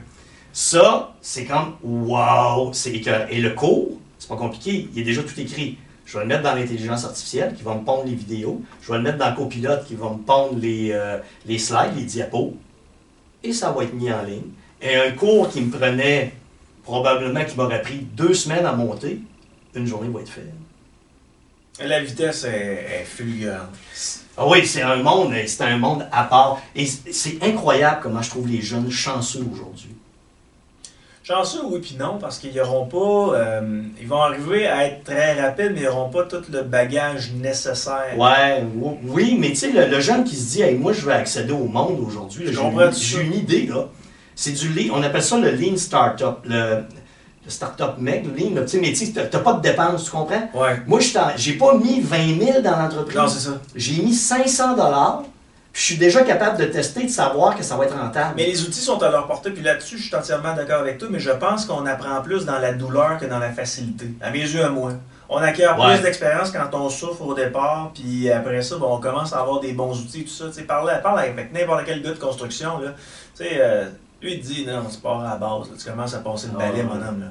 [0.52, 2.70] Ça, c'est comme wow!
[2.70, 5.76] Que- Et le cours, c'est pas compliqué, il est déjà tout écrit.
[6.06, 8.62] Je vais le mettre dans l'intelligence artificielle qui va me pondre les vidéos.
[8.80, 12.04] Je vais le mettre dans Copilote qui va me pondre les, euh, les slides, les
[12.04, 12.54] diapos.
[13.42, 14.50] Et ça va être mis en ligne.
[14.80, 16.32] Et un cours qui me prenait
[16.82, 19.20] probablement, qui m'aurait pris deux semaines à monter,
[19.74, 20.52] une journée va être faite.
[21.80, 23.74] La vitesse est, est fulgurante.
[24.38, 26.60] Ah oui, c'est un monde, c'est un monde à part.
[26.74, 29.95] Et c'est c'est incroyable comment je trouve les jeunes chanceux aujourd'hui.
[31.26, 33.36] Chanceux, oui puis non, parce qu'ils n'auront pas.
[33.36, 37.32] euh, ils vont arriver à être très rapides, mais ils n'auront pas tout le bagage
[37.32, 38.14] nécessaire.
[38.16, 41.00] Ouais, ou- oui, mais tu sais, le, le jeune qui se dit, hey, moi, je
[41.00, 42.52] veux accéder au monde aujourd'hui, j'ai
[43.22, 43.86] une- idée, là.
[44.36, 46.82] C'est du lean, on appelle ça le lean startup, le,
[47.44, 50.10] le startup mec, le lean, là, tu sais, mais tu t'as pas de dépenses, tu
[50.12, 50.48] comprends?
[50.54, 50.80] Ouais.
[50.86, 51.08] Moi, je
[51.38, 53.16] j'ai pas mis 20 000 dans l'entreprise.
[53.16, 53.60] Non, c'est ça.
[53.74, 55.24] J'ai mis 500 dollars.
[55.76, 58.32] Je suis déjà capable de tester, de savoir que ça va être rentable.
[58.34, 61.08] Mais les outils sont à leur portée, puis là-dessus, je suis entièrement d'accord avec toi,
[61.10, 64.08] mais je pense qu'on apprend plus dans la douleur que dans la facilité.
[64.22, 64.92] À mes yeux, à moi.
[65.28, 65.92] On acquiert Ouais.
[65.96, 69.60] plus d'expérience quand on souffre au départ, puis après ça, bon, on commence à avoir
[69.60, 70.46] des bons outils, tout ça.
[70.46, 72.92] Tu sais, parle, parle avec n'importe quel gars de construction, là.
[73.36, 73.84] Tu sais, euh,
[74.22, 75.76] lui, il te dit, non, tu pars à la base, là.
[75.78, 76.84] tu commences à passer le Ah, balai, ouais.
[76.84, 77.26] mon homme, là.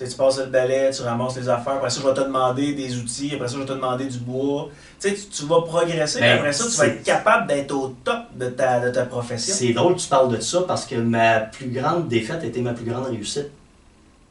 [0.00, 2.20] Tu sais, tu passes le balai, tu ramasses les affaires, après ça, je vais te
[2.20, 4.70] demander des outils, après ça, je vais te demander du bois.
[4.98, 7.88] Tu sais, tu, tu vas progresser, Ben, après ça, tu vas être capable d'être au
[8.02, 9.54] top de ta, de ta profession.
[9.54, 12.72] C'est drôle que tu parles de ça parce que ma plus grande défaite était ma
[12.72, 13.50] plus grande réussite.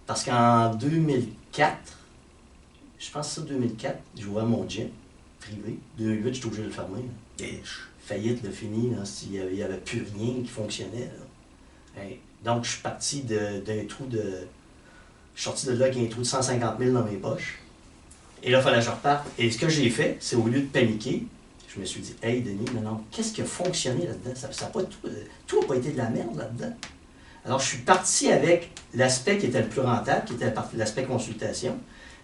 [0.08, 1.78] Parce qu'en 2004,
[2.98, 4.88] je pense que c'est ça 2004, j'ai ouvert mon gym
[5.40, 5.78] privé.
[6.00, 7.04] 2008, j'étais obligé de le fermer.
[7.40, 7.46] là.
[8.08, 11.12] Faillite, le fini, là, s'il n'y avait, il plus rien qui fonctionnait.
[11.96, 12.02] là.
[12.44, 14.48] Donc, je suis parti d'un trou de.
[15.40, 17.60] Je suis sorti de là avec un trou de 150 000 dans mes poches.
[18.44, 19.26] Et là, il fallait que je reparte.
[19.38, 21.24] Et ce que j'ai fait, c'est au lieu de paniquer,
[21.74, 24.32] je me suis dit, hey Denis, non, non, qu'est-ce qui a fonctionné là-dedans?
[24.36, 25.12] Ça, ça a pas tout, euh,
[25.48, 26.74] tout n'a pas été de la merde là-dedans.
[27.46, 31.78] Alors, je suis parti avec l'aspect qui était le plus rentable, qui était l'aspect consultation.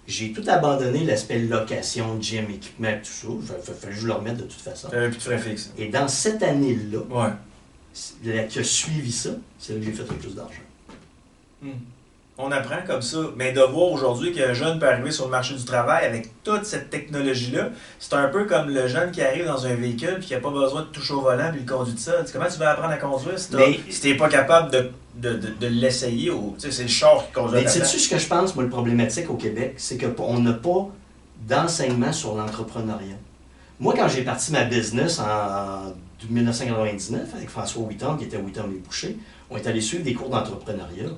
[0.08, 3.54] J'ai tout abandonné l'aspect location, gym, équipement, tout ça.
[3.58, 4.90] Il fallait que je le remette de toute façon.
[4.90, 5.72] De frais fixes.
[5.78, 7.32] Et dans cette année-là, Ouais.
[8.26, 10.60] la- qui a suivi ça, c'est là que j'ai fait le plus d'argent.
[11.62, 11.70] Hmm.
[12.38, 13.18] On apprend comme ça.
[13.38, 16.66] Mais de voir aujourd'hui qu'un jeune peut arriver sur le marché du travail avec toute
[16.66, 17.70] cette technologie-là,
[18.00, 20.50] c'est un peu comme le jeune qui arrive dans un véhicule puis qui n'a pas
[20.52, 22.14] besoin de toucher au volant puis il conduit de ça.
[22.34, 25.34] Comment tu vas apprendre à conduire si t'as- Mais- si t'es pas capable de, de,
[25.34, 26.30] de, de l'essayer?
[26.30, 28.70] Tu sais, c'est le char qui conduit Mais sais-tu ce que je pense, moi, le
[28.70, 30.90] problématique au Québec, c'est qu'on n'a pas
[31.48, 33.16] d'enseignement sur l'entrepreneuriat.
[33.80, 35.94] Moi, quand j'ai parti ma business en
[36.30, 39.18] 1999 avec François Witton, qui était Witton et Boucher,
[39.50, 41.10] on est allé suivre des cours d'entrepreneuriat.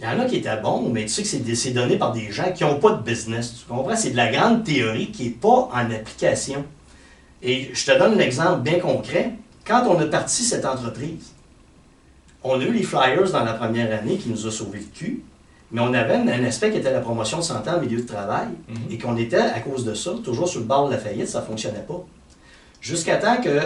[0.00, 2.32] Il y en a qui étaient bons, mais tu sais que c'est donné par des
[2.32, 3.54] gens qui n'ont pas de business.
[3.60, 3.94] Tu comprends?
[3.94, 6.64] C'est de la grande théorie qui n'est pas en application.
[7.42, 9.32] Et je te donne un exemple bien concret.
[9.66, 11.32] Quand on a parti cette entreprise,
[12.42, 15.22] on a eu les flyers dans la première année qui nous a sauvé le cul,
[15.70, 18.06] mais on avait un un aspect qui était la promotion de santé en milieu de
[18.06, 18.76] travail Mhm.
[18.90, 21.40] et qu'on était, à cause de ça, toujours sur le bord de la faillite, ça
[21.42, 22.02] ne fonctionnait pas.
[22.80, 23.60] Jusqu'à temps que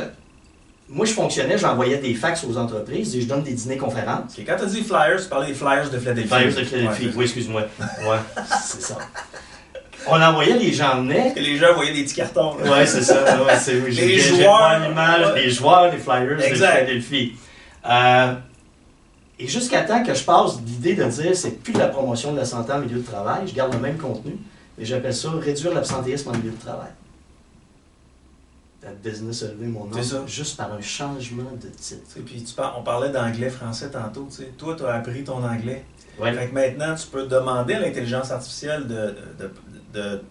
[0.88, 4.32] moi, je fonctionnais, j'envoyais des fax aux entreprises et je donne des dîners-conférences.
[4.38, 6.28] Ok, Quand tu as dit flyers, tu parlais des flyers de Philadelphie.
[6.28, 7.62] Flyers de Philadelphie, Ouais, oui, excuse-moi.
[8.06, 8.18] Ouais,
[8.64, 8.98] c'est ça.
[10.06, 11.22] On envoyait, les gens venaient.
[11.22, 12.58] Parce que les gens voyaient des petits cartons.
[12.62, 12.70] là.
[12.72, 13.42] Ouais, c'est ça.
[13.42, 15.42] Ouais, c'est, Les joueurs, ouais.
[15.42, 16.82] les joueurs, les Flyers Exact.
[16.82, 17.32] de Philadelphie.
[17.88, 18.34] Euh,
[19.38, 22.38] et jusqu'à temps que je passe l'idée de dire c'est plus de la promotion de
[22.38, 24.36] la santé en milieu de travail, je garde le même contenu,
[24.78, 26.90] mais j'appelle ça réduire l'absentéisme en milieu de travail.
[28.84, 32.02] La business a levé mon nom juste par un changement de titre.
[32.06, 34.26] Sais, Puis tu par- on parlait d'anglais-français tantôt.
[34.30, 34.52] tu sais.
[34.58, 35.84] Toi, tu as appris ton anglais.
[36.20, 36.32] Ouais.
[36.34, 39.50] Fait que maintenant, tu peux demander à l'intelligence artificielle de, de, de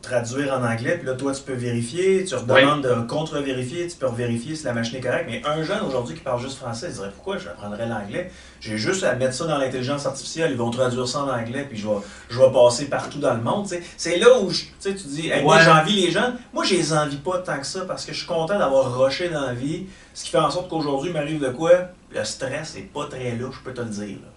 [0.02, 4.08] traduire en anglais, puis là, toi, tu peux vérifier, tu redemandes de contre-vérifier, tu peux
[4.08, 5.26] vérifier si la machine est correcte.
[5.30, 8.32] Mais un jeune aujourd'hui qui parle juste français, il dirait pourquoi je apprendrais l'anglais?
[8.60, 11.78] J'ai juste à mettre ça dans l'intelligence artificielle, ils vont traduire ça en anglais, puis
[11.78, 11.96] je vais,
[12.30, 13.68] je vais passer partout dans le monde.
[13.98, 15.64] C'est là où je- tu sais, tu dis, Hey, moi, Ouais.
[15.64, 16.34] j'envie les gens.
[16.54, 19.30] Moi, je les envie pas tant que ça parce que je suis content d'avoir rushé
[19.30, 21.72] dans la vie, ce qui fait en sorte qu'aujourd'hui, il m'arrive de quoi?
[22.12, 24.18] Le stress est pas très là, je peux te le dire.
[24.22, 24.30] là.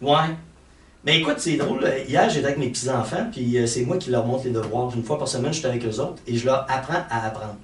[0.00, 0.36] Ouais.
[1.04, 1.84] Mais écoute, c'est drôle.
[1.84, 4.94] euh, Hier, j'étais avec mes petits-enfants, puis euh, c'est moi qui leur montre les devoirs.
[4.94, 7.56] Une fois par semaine, j'étais avec eux autres et je leur apprends à apprendre.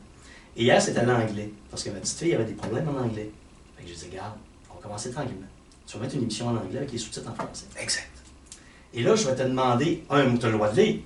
[0.56, 1.50] Et hier, c'était l'anglais.
[1.70, 3.30] Parce que ma petite fille avait des problèmes en anglais.
[3.76, 4.34] Fait que je dis, regarde,
[4.70, 5.46] on va commencer tranquillement.
[5.86, 7.66] Tu vas mettre une émission en anglais avec les sous-titres en français.
[7.80, 8.08] Exact.
[8.94, 10.38] Et là, je vais te demander un mot.
[10.38, 10.96] Tu as le droit de lire.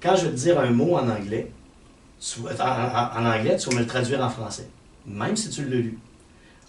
[0.00, 1.50] Quand je vais te dire un mot en anglais,
[2.20, 4.68] tu en- en anglais, tu vas me le traduire en français.
[5.04, 5.98] Même si tu l'as lu.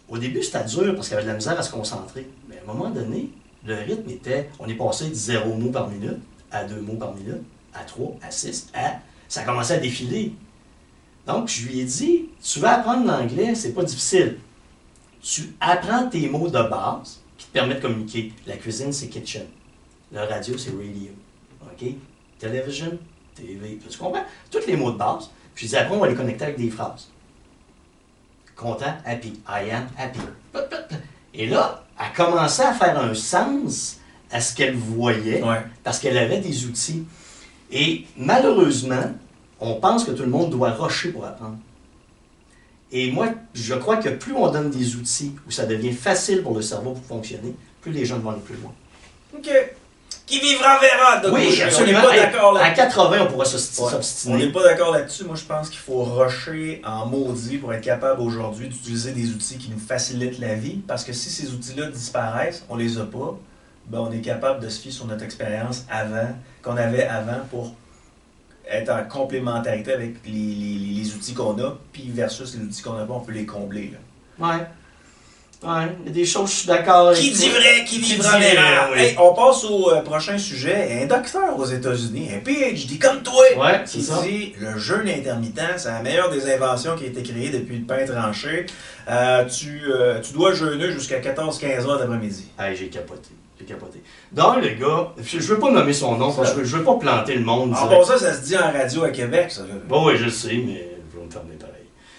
[0.09, 2.27] Au début, c'était dur parce qu'il y avait de la misère à se concentrer.
[2.49, 3.29] Mais à un moment donné,
[3.67, 4.49] le rythme était.
[4.59, 8.15] On est passé de zéro mot par minute à deux mots par minute, à trois,
[8.21, 8.99] à six, à.
[9.27, 10.33] Ça a commencé à défiler.
[11.25, 14.39] Donc, je lui ai dit tu veux apprendre l'anglais, c'est pas difficile.
[15.21, 18.31] Tu apprends tes mots de base qui te permettent de communiquer.
[18.45, 19.45] La cuisine, c'est kitchen.
[20.13, 21.11] Le radio, c'est radio.
[21.63, 21.89] OK?
[22.39, 22.97] Television,
[23.35, 23.77] TV.
[23.89, 24.23] Tu comprends?
[24.49, 25.29] Tous les mots de base.
[25.53, 27.09] Puis je dis, après, on va les connecter avec des phrases.
[28.55, 29.33] Content, happy.
[29.49, 30.19] I am happy.
[31.33, 33.97] Et là, elle commençait à faire un sens
[34.31, 35.61] à ce qu'elle voyait Ouais.
[35.83, 37.05] parce qu'elle avait des outils.
[37.71, 39.13] Et malheureusement,
[39.59, 41.57] on pense que tout le monde doit rusher pour apprendre.
[42.91, 46.55] Et moi, je crois que plus on donne des outils où ça devient facile pour
[46.55, 48.71] le cerveau pour fonctionner, plus les gens vont aller plus loin.
[49.35, 49.49] OK.
[50.27, 51.59] Qui vivra verra, Doc Oui.
[51.79, 52.75] On n'est pas d'accord à là-dessus.
[52.81, 53.87] 80, on pourra s'osti- Ouais.
[53.87, 54.37] On s'obstiner.
[54.45, 55.23] n'est pas d'accord là-dessus.
[55.23, 59.57] Moi, je pense qu'il faut rusher en maudit pour être capable aujourd'hui d'utiliser des outils
[59.57, 60.81] qui nous facilitent la vie.
[60.85, 63.37] Parce que si ces outils-là disparaissent, on les a pas,
[63.87, 67.73] ben on est capable de se fier sur notre expérience avant, qu'on avait avant pour
[68.69, 72.93] être en complémentarité avec les, les- les outils qu'on a, puis versus les outils qu'on
[72.93, 73.93] n'a pas, on peut les combler.
[73.93, 74.45] là.
[74.49, 74.65] Ouais.
[75.63, 77.13] Ouais, il y a des choses, je suis d'accord.
[77.13, 78.55] Qui dit vrai, qui dit vrai,
[78.93, 78.99] oui.
[79.01, 80.99] Hey, on passe au euh, prochain sujet.
[81.01, 84.21] Un docteur aux États-Unis, un PhD comme toi, Ouais, qui ça.
[84.21, 87.85] dit le jeûne intermittent, c'est la meilleure des inventions qui a été créée depuis le
[87.85, 88.67] pain tranché.
[89.09, 92.45] Euh, tu, euh, tu dois jeûner jusqu'à 14-15 heures d'après-midi.
[92.59, 93.29] Hey, j'ai capoté.
[93.59, 94.03] J'ai capoté.
[94.31, 96.77] Donc, le gars, je, je veux pas nommer son nom, parce que je veux, je
[96.77, 97.73] veux pas planter le monde.
[97.75, 98.07] En direct.
[98.07, 99.63] passant, ça se dit en radio à Québec, ça.
[99.89, 101.66] Bon, oui, je sais, mais je vais me fermer pareil.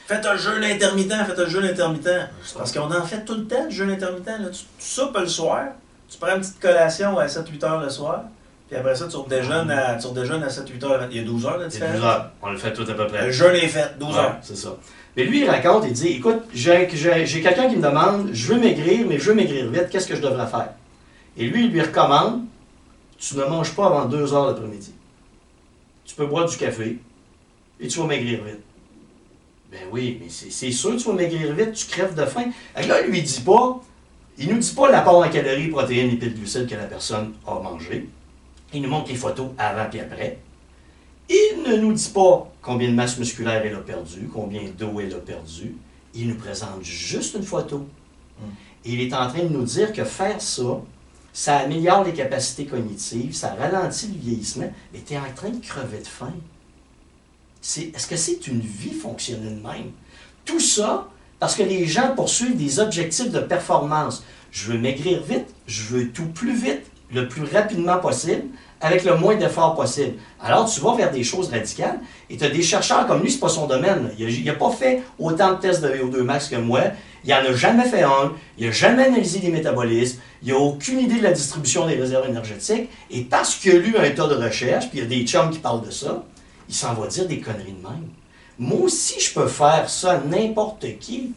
[0.08, 2.08] Faites un jeûne intermittent, faites un jeûne intermittent.
[2.56, 4.26] Parce qu'on en fait tout le temps, du jeûne intermittent.
[4.26, 4.48] Là.
[4.50, 5.66] Tu, tu soupes le soir,
[6.11, 8.22] tu prends une petite collation à 7-8 heures le soir,
[8.68, 11.09] Puis après ça, tu redéjeunes à, tu redéjeunes à 7-8 heures.
[11.11, 11.96] Il y a 12 heures de C'est différence.
[11.96, 12.30] 12 heures.
[12.40, 13.26] On le fait tout à peu près.
[13.26, 14.36] Le jeûne est fait, 12 Ouais, heures.
[14.40, 14.70] c'est ça.
[15.14, 19.06] Mais lui, il raconte, il dit Écoute, j'ai quelqu'un qui me demande Je veux maigrir,
[19.06, 20.70] mais je veux maigrir vite, qu'est-ce que je devrais faire?
[21.36, 22.44] Et lui, il lui recommande
[23.18, 24.94] Tu ne manges pas avant 2 heures l'après-midi.
[26.06, 26.98] Tu peux boire du café
[27.80, 28.61] et tu vas maigrir vite.
[29.70, 32.50] Ben oui, mais c'est sûr que tu vas maigrir vite, tu crèves de faim.
[32.74, 33.80] Que là, il lui dit pas
[34.38, 38.08] Il nous dit pas l'apport en calories, protéines, lipides, glucides que la personne a mangé.
[38.72, 40.38] Il nous montre les photos avant et après.
[41.28, 45.12] Il ne nous dit pas combien de masse musculaire elle a perdu, combien d'eau elle
[45.12, 45.76] a perdu.
[46.14, 47.86] Il nous présente juste une photo.
[48.84, 50.80] Et il est en train de nous dire que faire ça,
[51.32, 55.60] ça améliore les capacités cognitives, ça ralentit le vieillissement, mais tu es en train de
[55.64, 56.32] crever de faim.
[57.62, 59.90] Est-ce que c'est une vie fonctionnelle même?
[60.44, 64.24] Tout ça parce que les gens poursuivent des objectifs de performance.
[64.50, 66.82] Je veux maigrir vite, je veux tout plus vite,
[67.12, 68.44] le plus rapidement possible,
[68.80, 70.14] avec le moins d'efforts possible.
[70.42, 72.00] Alors, tu vas vers des choses radicales
[72.30, 74.11] et tu as des chercheurs comme lui, c'est pas son domaine.
[74.18, 76.80] Il n'a pas fait autant de tests de VO2 max que moi.
[77.24, 78.32] Il n'en a jamais fait un.
[78.56, 80.20] Il n'a jamais analysé des métabolismes.
[80.42, 82.88] Il n'a aucune idée de la distribution des réserves énergétiques.
[83.11, 85.50] Et parce qu'il a lu un tas de recherches, puis il y a des chums
[85.50, 86.24] qui parlent de ça,
[86.68, 88.08] il s'en va dire des conneries de même.
[88.58, 91.32] Moi aussi, je peux faire ça, n'importe qui.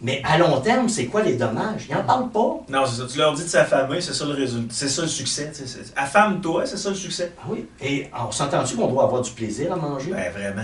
[0.00, 1.86] Mais à long terme, c'est quoi les dommages?
[1.88, 2.60] Il n'en parle pas.
[2.68, 3.06] Non, c'est ça.
[3.10, 4.72] Tu leur dis de s'affamer, c'est ça le résultat.
[4.72, 5.50] C'est ça le succès.
[5.96, 7.32] Affame-toi, c'est ça le succès.
[7.40, 7.64] Ah oui.
[7.80, 10.12] Et on s'entend-tu qu'on doit avoir du plaisir à manger?
[10.12, 10.62] Ben vraiment.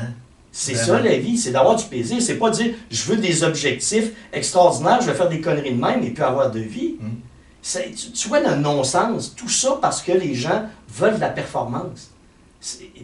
[0.53, 2.23] C'est ça la vie, c'est d'avoir du plaisir.
[2.23, 6.05] C'est pas dire je veux des objectifs extraordinaires, je vais faire des conneries de même
[6.05, 6.95] et puis avoir de vie.
[7.01, 7.09] Mm.
[7.61, 11.31] C'est- Tu, tu vois le non-sens, tout ça parce que les gens veulent de la
[11.31, 12.11] performance.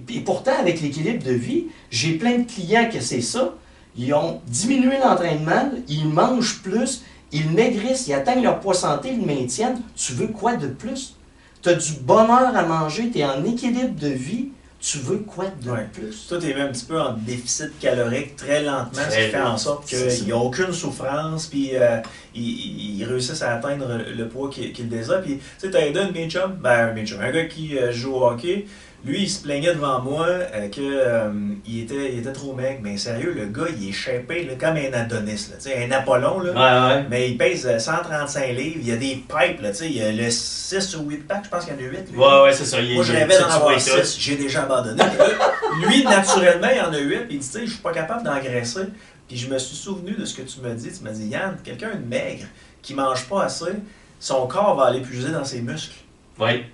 [0.08, 3.54] Et pourtant, avec l'équilibre de vie, j'ai plein de clients que c'est ça.
[3.96, 7.02] Ils ont diminué l'entraînement, ils mangent plus,
[7.32, 9.80] ils maigrissent, ils atteignent leur poids santé, ils le maintiennent.
[9.96, 11.16] Tu veux quoi de plus?
[11.62, 14.48] Tu as du bonheur à manger, tu es en équilibre de vie.
[14.82, 15.86] Tu veux quoi de Ouais.
[15.92, 16.26] plus?
[16.26, 19.40] Toi, t'es même un petit peu en déficit calorique très lentement, ce Très qui fait
[19.42, 20.16] en sorte C'est ça.
[20.16, 21.98] qu'il n'y a aucune souffrance, puis euh,
[22.34, 25.20] ils, ils réussissent à atteindre le poids qu'ils qu'ils désirent.
[25.20, 26.10] Puis, tu sais, t'as aidé un
[26.48, 28.64] ben, un un gars qui euh, joue au hockey,
[29.04, 31.30] lui, il se plaignait devant moi euh, que euh,
[31.66, 32.80] il, était, il était trop maigre.
[32.82, 36.52] Mais sérieux, le gars, il est shapé là, comme un Adonis, là, un Apollon, là.
[36.52, 37.06] Ouais, ouais.
[37.08, 40.12] Mais il pèse euh, 135 livres, il y a des pipes, là, il y a
[40.12, 42.12] le 6 ou 8 packs, je pense qu'il y en a 8.
[42.12, 42.18] lui.
[42.18, 42.78] Ouais, ouais, c'est ça.
[42.80, 44.04] Il, Moi, je rêvais d'en avoir vois tout.
[44.04, 45.02] 6, j'ai déjà abandonné.
[45.86, 48.22] Lui, naturellement, il en a 8, puis il dit, tu sais, je suis pas capable
[48.24, 48.86] d'engraisser.
[49.28, 50.90] Puis je me suis souvenu de ce que tu m'as dit.
[50.90, 52.46] Tu m'as dit, Yann, quelqu'un de maigre
[52.82, 53.72] qui mange pas assez,
[54.18, 55.94] son corps va aller puiser dans ses muscles.
[56.38, 56.66] Ouais.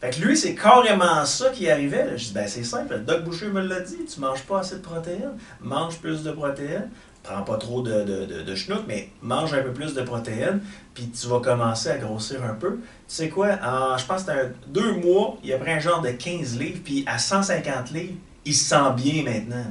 [0.00, 2.04] Fait que lui, c'est carrément ça qui arrivait.
[2.04, 2.16] là.
[2.16, 4.76] Je dis, ben c'est simple, le Doc Boucher me l'a dit, tu manges pas assez
[4.76, 6.90] de protéines, mange plus de protéines,
[7.22, 8.54] prends pas trop de, de, de,
[8.86, 10.60] mais mange un peu plus de protéines,
[10.92, 12.72] puis tu vas commencer à grossir un peu.
[12.72, 16.02] Tu sais quoi, en, je pense que un- deux mois, il a pris un genre
[16.02, 18.12] de 15 livres, puis à 150 livres,
[18.44, 19.56] il se sent bien maintenant.
[19.56, 19.64] là.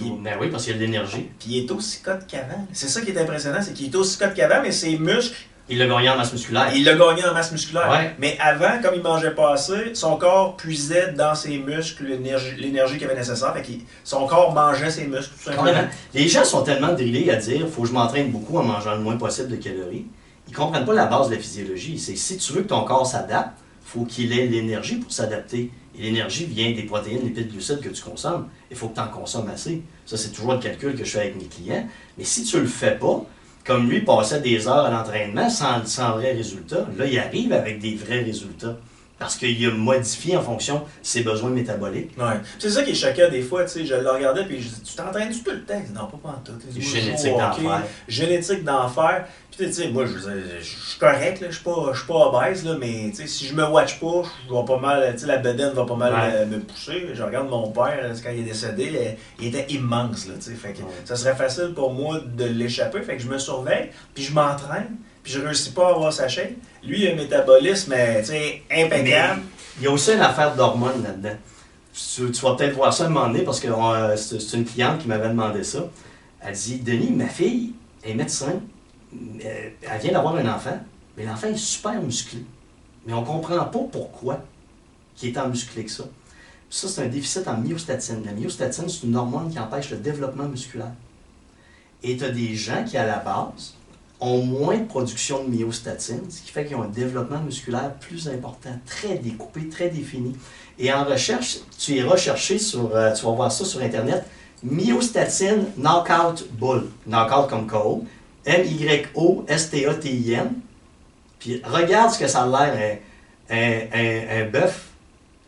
[0.00, 1.28] Il- Ben oui, parce qu'il a de l'énergie.
[1.38, 2.66] puis il est aussi cote qu'avant.
[2.72, 5.34] C'est ça qui est impressionnant, c'est qu'il est aussi cote qu'avant, mais ses muscles,
[5.72, 6.70] Il l'a gagné en masse musculaire.
[6.74, 7.90] il l'a gagné en masse musculaire.
[7.90, 8.14] Ouais.
[8.18, 13.06] Mais avant, comme il mangeait pas assez, son corps puisait dans ses muscles l'énergie qu'il
[13.06, 13.54] avait nécessaire.
[13.54, 15.72] Fait son corps mangeait ses muscles, tout simplement.
[15.72, 15.88] Carrément.
[16.12, 19.00] Les gens sont tellement drillés à dire faut que je m'entraîne beaucoup en mangeant le
[19.00, 20.04] moins possible de calories.
[20.46, 21.98] Ils comprennent pas la base de la physiologie.
[21.98, 25.70] C'est si tu veux que ton corps s'adapte, faut qu'il ait l'énergie pour s'adapter.
[25.98, 28.48] Et l'énergie vient des protéines, lipides, glucides que tu consommes.
[28.70, 29.82] Il faut que tu en consommes assez.
[30.04, 31.86] Ça, c'est toujours le calcul que je fais avec mes clients.
[32.18, 33.24] Mais si tu le fais pas,
[33.64, 37.78] comme lui passait des heures à l'entraînement sans, sans vrai résultat, là, il arrive avec
[37.78, 38.76] des vrais résultats.
[39.22, 42.10] Parce qu'il a modifié en fonction de ses besoins métaboliques.
[42.18, 42.40] Ouais.
[42.58, 44.82] C'est ça qui est choquant des fois, tu sais, je le regardais puis je dis,
[44.82, 45.82] tu t'entraînes tout le temps?
[45.94, 46.52] Non, pas en tout.
[46.78, 47.82] Génétique d'enfer.
[48.08, 49.24] Génétique d'enfer.
[49.56, 52.64] Puis tu sais, moi, je, suis correct, là, je suis pas, je suis pas obèse,
[52.64, 55.26] là, mais tu sais, si je me watch pas, je vais pas mal, tu sais,
[55.26, 56.18] la bedaine va pas mal Ouais.
[56.36, 57.08] euh, me pousser.
[57.12, 59.10] Je regarde mon père, quand il est décédé, euh,
[59.40, 60.88] il était immense, là, tu sais, fait que Ouais.
[61.04, 64.96] ça serait facile pour moi de l'échapper, fait que je me surveille, puis je m'entraîne,
[65.22, 66.52] puis je réussis pas à avoir sa shape.
[66.84, 68.22] Lui, il a un métabolisme, euh,
[68.70, 69.42] impeccable.
[69.78, 71.36] Il y a aussi une affaire d'hormones là-dedans.
[71.94, 75.08] Tu, vas peut-être voir ça un moment donné parce que euh, c'est une cliente qui
[75.08, 75.88] m'avait demandé ça.
[76.40, 78.60] Elle dit Denis, ma fille est médecin.
[79.14, 80.78] Euh, Elle vient d'avoir un enfant,
[81.16, 82.44] mais l'enfant est super musclé.
[83.06, 84.40] Mais on comprend pas pourquoi
[85.22, 86.04] il est tant musclé que ça.
[86.68, 88.22] Ça, c'est un déficit en myostatine.
[88.24, 90.92] La myostatine, c'est une hormone qui empêche le développement musculaire.
[92.02, 93.74] Et tu as des gens qui, à la base,
[94.22, 98.28] ont moins de production de myostatine, ce qui fait qu'ils ont un développement musculaire plus
[98.28, 100.36] important, très découpé, très défini.
[100.78, 104.24] Et en recherche, tu iras chercher sur, euh, tu vas voir ça sur Internet,
[104.62, 108.04] myostatine knockout bull, knockout comme KO,
[108.44, 110.52] M-Y-O-S-T-A-T-I-N.
[111.38, 113.00] Puis regarde ce que ça a l'air,
[113.50, 114.88] un, un, un, un bœuf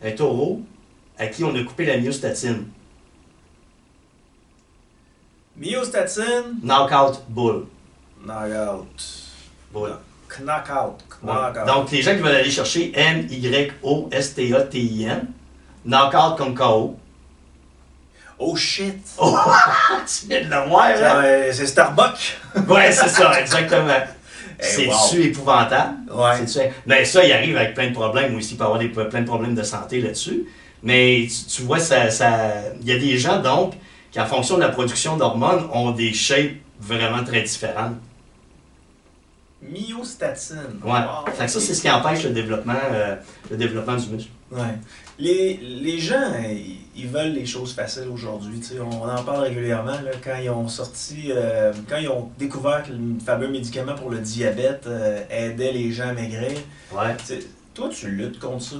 [0.03, 0.61] un taureau
[1.17, 2.65] à qui on a coupé la myostatine.
[5.57, 7.65] Myostatine, Knockout bull.
[8.25, 8.87] Knockout.
[9.71, 9.97] Bull.
[10.29, 10.97] Knockout.
[11.23, 11.33] Ouais.
[11.33, 11.65] Knockout.
[11.65, 14.07] Donc, les gens qui veulent aller chercher M-Y-O-S-T-A-T-I-N,
[15.85, 16.97] knockout comme KO.
[18.37, 18.97] Oh shit.
[19.19, 21.21] tu viens de le voir, hein?
[21.23, 22.37] Euh, C'est Starbucks.
[22.67, 23.93] Ouais, c'est ça, exactement.
[24.57, 25.25] Eh, C'est-tu wow.
[25.25, 25.97] épouvantable?
[26.09, 26.45] Ouais.
[26.87, 28.53] Ben, ça, il arrive avec plein de problèmes aussi.
[28.53, 30.45] Il peut y avoir des, plein de problèmes de santé là-dessus.
[30.81, 33.73] Mais tu, tu vois, ça, ça, il y a des gens, donc,
[34.13, 37.95] qui, en fonction de la production d'hormones, ont des shapes vraiment très différentes.
[39.71, 40.79] Myostatine.
[40.83, 40.91] Ouais.
[40.91, 41.31] Wow.
[41.33, 43.15] Fait que ça, c'est ce qui empêche le développement, euh,
[43.49, 44.29] le développement du muscle.
[44.51, 44.61] Ouais.
[45.17, 48.59] Les, les gens, ils, ils veulent les choses faciles aujourd'hui.
[48.79, 52.91] On en parle régulièrement là, quand ils ont sorti, euh, quand ils ont découvert que
[52.91, 56.51] le fameux médicament pour le diabète euh, aidait les gens à maigrir.
[56.93, 57.15] Ouais.
[57.73, 58.75] Toi, tu luttes contre ça.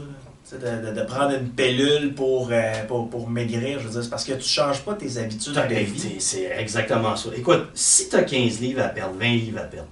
[0.52, 0.58] De,
[0.92, 4.24] de- de prendre une pilule pour, euh, pour, pour maigrir, je veux dire, c'est parce
[4.24, 6.16] que tu changes pas tes habitudes de vie.
[6.20, 7.30] c'est- exactement ça.
[7.36, 9.88] Écoute, si tu as 15 livres à perdre, 20 livres à perdre,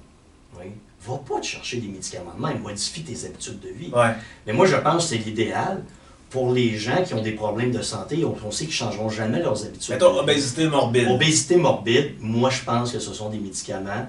[1.05, 3.89] va pas te chercher des médicaments de même, modifie tes habitudes de vie.
[3.93, 4.13] Ouais.
[4.47, 5.83] Mais moi, je pense que c'est l'idéal
[6.29, 8.23] pour les gens qui ont des problèmes de santé.
[8.25, 9.91] On, on sait qu'ils ne changeront jamais leurs habitudes.
[9.93, 11.07] Mettons, obésité morbide.
[11.09, 14.07] Obésité morbide, moi, je pense que ce sont des médicaments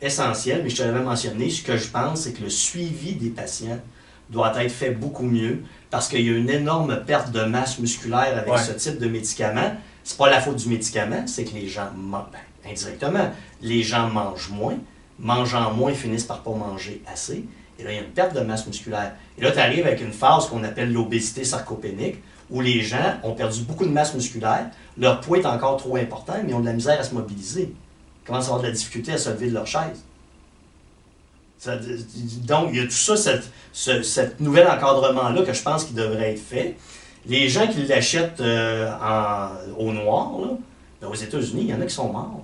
[0.00, 0.62] essentiels.
[0.62, 3.78] Mais je te l'avais mentionné, ce que je pense, c'est que le suivi des patients
[4.30, 8.36] doit être fait beaucoup mieux parce qu'il y a une énorme perte de masse musculaire
[8.36, 8.58] avec Ouais.
[8.62, 9.72] ce type de médicament.
[10.04, 13.30] C'est pas la faute du médicament, c'est que les gens mangent, ben, indirectement,
[13.62, 14.76] les gens mangent moins,
[15.18, 17.44] mangeant moins, finissent par pas manger assez.
[17.78, 19.12] Et là, il y a une perte de masse musculaire.
[19.38, 22.16] Et là, tu arrives avec une phase qu'on appelle l'obésité sarcopénique,
[22.50, 26.34] où les gens ont perdu beaucoup de masse musculaire, leur poids est encore trop important,
[26.42, 27.74] mais ils ont de la misère à se mobiliser.
[28.22, 30.04] Ils commencent à avoir de la difficulté à se lever de leur chaise.
[32.44, 36.32] Donc, il y a tout ça, cette, ce nouvel encadrement-là que je pense qu'il devrait
[36.32, 36.76] être fait.
[37.26, 38.92] Les gens qui l'achètent euh,
[39.76, 40.48] au noir, là,
[41.00, 42.42] ben, aux États-Unis, il y en a qui sont morts.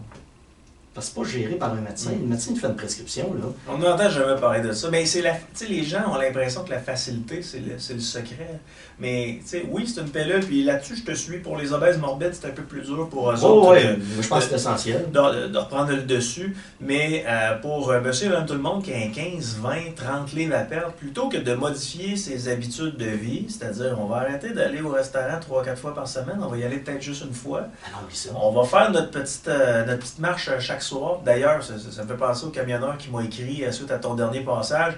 [0.95, 2.11] Parce que c'est pas géré par un médecin.
[2.11, 2.21] Mm.
[2.23, 3.35] Le médecin il fait une prescription.
[3.35, 3.47] Là.
[3.69, 4.89] On n'entend jamais parler de ça.
[4.91, 5.33] Mais c'est la.
[5.33, 8.61] Tu sais, les gens ont l'impression que la facilité, c'est le, c'est le secret.
[8.99, 10.41] Mais, tu sais, oui, c'est une pilule.
[10.45, 11.39] Puis là-dessus, je te suis.
[11.39, 13.97] Pour les obèses morbides, c'est un peu plus dur pour eux Oh, autres ouais, de-
[13.97, 15.11] moi, je pense que c'est essentiel.
[15.11, 16.55] de, de reprendre le dessus.
[16.81, 19.95] Mais euh, pour euh, monsieur et madame tout le monde qui a un 15, 20,
[19.97, 24.17] 30 livres à perdre, plutôt que de modifier ses habitudes de vie, c'est-à-dire on va
[24.19, 27.33] arrêter d'aller au restaurant 3-4 fois par semaine, on va y aller peut-être juste une
[27.35, 27.69] fois.
[27.85, 28.31] Ah non, oublie ça.
[28.41, 31.21] On va faire notre petite, euh, notre petite marche euh, soir.
[31.25, 34.95] D'ailleurs, ça, me fait penser au camionneur qui m'a écrit suite à ton dernier passage.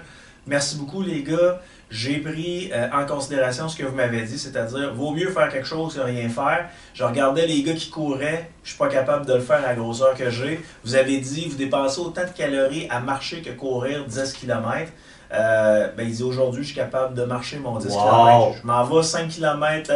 [0.47, 1.59] Merci beaucoup, les gars.
[1.89, 5.67] J'ai pris euh, en considération ce que vous m'avez dit, c'est-à-dire, vaut mieux faire quelque
[5.67, 6.67] chose que rien faire.
[6.93, 9.75] Je regardais les gars qui couraient, je suis pas capable de le faire à la
[9.75, 10.59] grosseur que j'ai.
[10.83, 14.91] Vous avez dit, vous dépensez autant de calories à marcher que courir 10 km.
[15.33, 17.99] Euh, ben, il dit aujourd'hui, je suis capable de marcher mon 10 Wow.
[18.01, 18.57] km.
[18.61, 19.91] Je m'en vais 5 km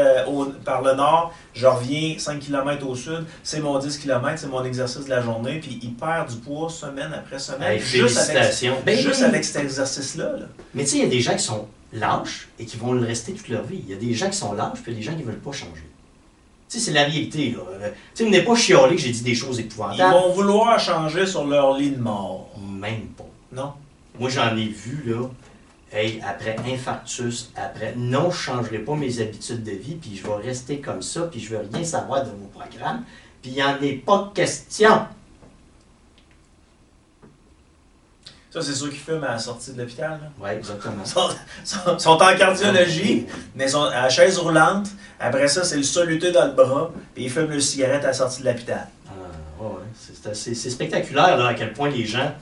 [0.66, 4.64] par le nord, je reviens 5 km au sud, c'est mon 10 km, c'est mon
[4.64, 7.74] exercice de la journée, puis il perd du poids semaine après semaine.
[7.74, 8.86] Hey, juste avec.
[8.86, 9.26] Ben juste oui.
[9.26, 10.32] avec cet exercice-là.
[10.34, 10.46] là.
[10.74, 13.06] Mais tu sais, il y a des gens qui sont lâches et qui vont le
[13.06, 13.82] rester toute leur vie.
[13.88, 15.52] Il y a des gens qui sont lâches, puis des gens qui ne veulent pas
[15.52, 15.84] changer.
[16.70, 17.52] Tu sais, c'est la réalité.
[17.52, 17.64] Là.
[17.82, 20.14] Euh, Tu sais, venez pas chialer que j'ai dit des choses Ils épouvantables.
[20.14, 22.50] vont vouloir changer sur leur lit de mort.
[22.80, 23.24] Même pas.
[23.52, 23.74] Non?
[24.20, 25.28] Moi, j'en ai vu, là,
[25.94, 30.28] hey, après infarctus, après, non, je ne changerai pas mes habitudes de vie, puis je
[30.28, 33.04] vais rester comme ça, puis je veux rien savoir de vos programmes,
[33.42, 35.06] puis il n'y en est pas question.
[38.52, 40.20] Ça, c'est ceux qui fument à la sortie de l'hôpital.
[40.22, 40.32] là.
[40.42, 41.04] Oui, exactement.
[41.06, 41.30] Ils sont,
[41.64, 44.88] sont- sont en cardiologie, mais sont à la chaise roulante.
[45.20, 48.14] Après ça, c'est le soluté dans le bras, puis ils fument le cigarette à la
[48.14, 48.88] sortie de l'hôpital.
[49.08, 52.34] Ah, ouais, c'est spectaculaire là, à quel point les gens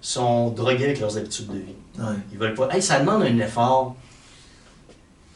[0.00, 1.74] sont drogués avec leurs habitudes de vie.
[1.98, 2.04] Ouais.
[2.32, 2.68] Ils veulent pas.
[2.70, 3.96] Hey, ça demande un effort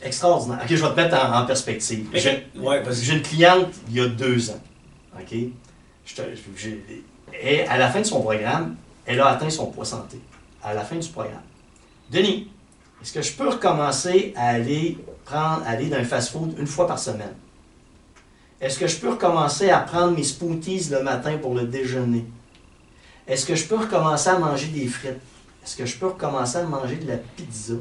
[0.02, 0.60] extraordinaire.
[0.62, 2.06] Ok, je vais te mettre en, en perspective.
[2.14, 4.60] J'ai ouais, une cliente il y a deux ans.
[5.18, 5.34] Ok?
[6.06, 6.22] Je te-
[6.56, 6.84] j'ai-
[7.42, 10.18] et à la fin de son programme, elle a atteint son poids santé.
[10.62, 11.42] À la fin du programme.
[12.10, 12.48] Denis,
[13.02, 16.98] est-ce que je peux recommencer à aller prendre, aller dans un fast-food une fois par
[16.98, 17.34] semaine?
[18.60, 22.24] Est-ce que je peux recommencer à prendre mes smoothies le matin pour le déjeuner?
[23.26, 25.20] Est-ce que je peux recommencer à manger des frites?
[25.62, 27.74] Est-ce que je peux recommencer à manger de la pizza?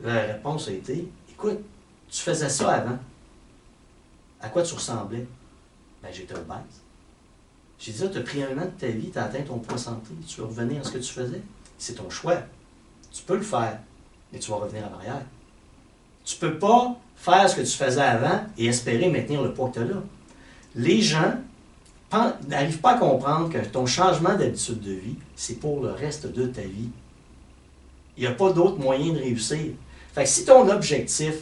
[0.00, 1.58] La réponse a été, écoute,
[2.08, 2.98] tu faisais ça avant.
[4.40, 5.26] À quoi tu ressemblais?
[6.02, 6.82] Ben, j'étais obèse.
[7.78, 9.78] J'ai dit, tu as pris un an de ta vie, tu as atteint ton poids
[9.78, 11.42] santé, tu veux revenir à ce que tu faisais?
[11.78, 12.38] C'est ton choix.
[13.10, 13.78] Tu peux le faire,
[14.32, 15.22] mais tu vas revenir en arrière.
[16.24, 19.74] Tu peux pas faire ce que tu faisais avant et espérer maintenir le poids que
[19.74, 20.02] tu as là.
[20.76, 21.34] Les gens
[22.48, 26.46] n'arrivent pas à comprendre que ton changement d'habitude de vie, c'est pour le reste de
[26.46, 26.90] ta vie.
[28.16, 29.72] Il n'y a pas d'autre moyen de réussir.
[30.14, 31.34] Fait que si ton objectif,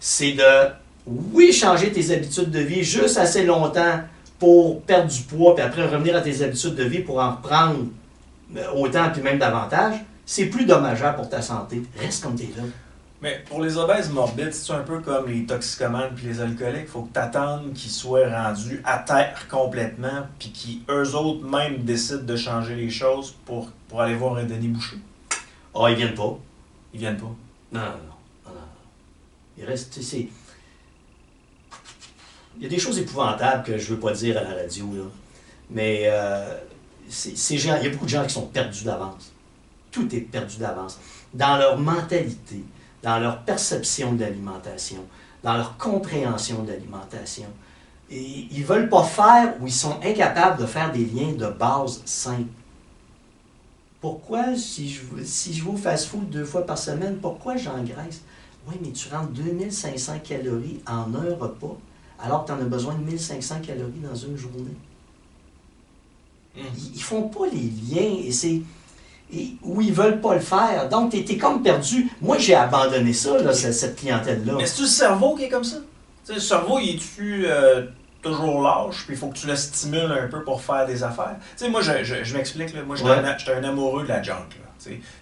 [0.00, 0.70] c'est de,
[1.06, 4.00] oui, changer tes habitudes de vie juste assez longtemps
[4.38, 7.86] pour perdre du poids, puis après revenir à tes habitudes de vie pour en reprendre
[8.56, 11.82] euh, autant, puis même davantage, c'est plus dommageable pour ta santé.
[11.98, 12.64] Reste comme tu es là.
[13.20, 16.82] Mais pour les obèses morbides, c'est un peu comme les toxicomanes puis les alcooliques.
[16.84, 20.52] Il faut que tu attendes qu'ils soient rendus à terre complètement, puis
[20.86, 24.98] qu'eux autres même décident de changer les choses pour, pour aller voir un Denis Boucher.
[25.74, 26.38] Ah, ils viennent pas.
[26.94, 27.24] Ils viennent pas.
[27.72, 27.90] Non, non, non.
[28.46, 28.60] non, non.
[29.58, 30.28] Il reste, tu sais,
[32.56, 35.04] Il y a des choses épouvantables que je veux pas dire à la radio, là.
[35.70, 36.56] Mais euh,
[37.08, 39.32] c'est- ces gens, il y a beaucoup de gens qui sont perdus d'avance.
[39.90, 40.98] Tout est perdu d'avance.
[41.34, 42.64] Dans leur mentalité,
[43.02, 45.04] dans leur perception de l'alimentation,
[45.42, 47.46] dans leur compréhension de l'alimentation.
[48.10, 52.48] Ils veulent pas faire ou ils sont incapables de faire des liens de base simples.
[54.00, 58.22] Pourquoi, si je, si je vais au fast-food deux fois par semaine, pourquoi j'engraisse?
[58.66, 61.76] Oui, mais tu rentres 2500 calories en un repas,
[62.20, 64.76] alors que tu en as besoin de 1500 calories dans une journée.
[66.56, 66.60] Mm.
[66.76, 68.62] Ils, ils font pas les liens et c'est.
[69.62, 70.88] Ou ils veulent pas le faire.
[70.88, 72.08] Donc, tu es, comme perdu.
[72.20, 74.54] Moi, j'ai abandonné ça, là, cette, cette clientèle-là.
[74.56, 75.76] Mais c'est-tu le cerveau qui est comme ça?
[76.28, 77.86] Le cerveau, il est-tu euh,
[78.22, 81.36] toujours lâche, puis il faut que tu le stimules un peu pour faire des affaires?
[81.56, 82.82] Tu sais, moi, je, je, je m'explique, là.
[82.86, 83.16] moi, j'étais Ouais.
[83.18, 84.34] un, un amoureux de la junk.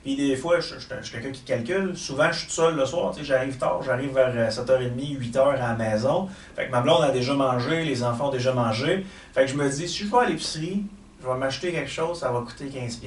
[0.04, 1.96] Puis des fois, je suis quelqu'un qui calcule.
[1.96, 5.56] Souvent, je suis tout seul le soir, j'arrive tard, j'arrive vers euh, 7h30, 8h à
[5.56, 6.28] la maison.
[6.54, 9.04] Fait que ma blonde a déjà mangé, les enfants ont déjà mangé.
[9.34, 10.84] Fait que je me dis, si je vais à l'épicerie,
[11.20, 13.00] je vais m'acheter quelque chose, ça va coûter 15$.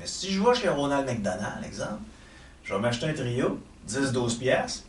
[0.00, 2.00] Mais si je vais chez Ronald McDonald, exemple,
[2.64, 4.84] je vais m'acheter un trio, 10-12$, piastres,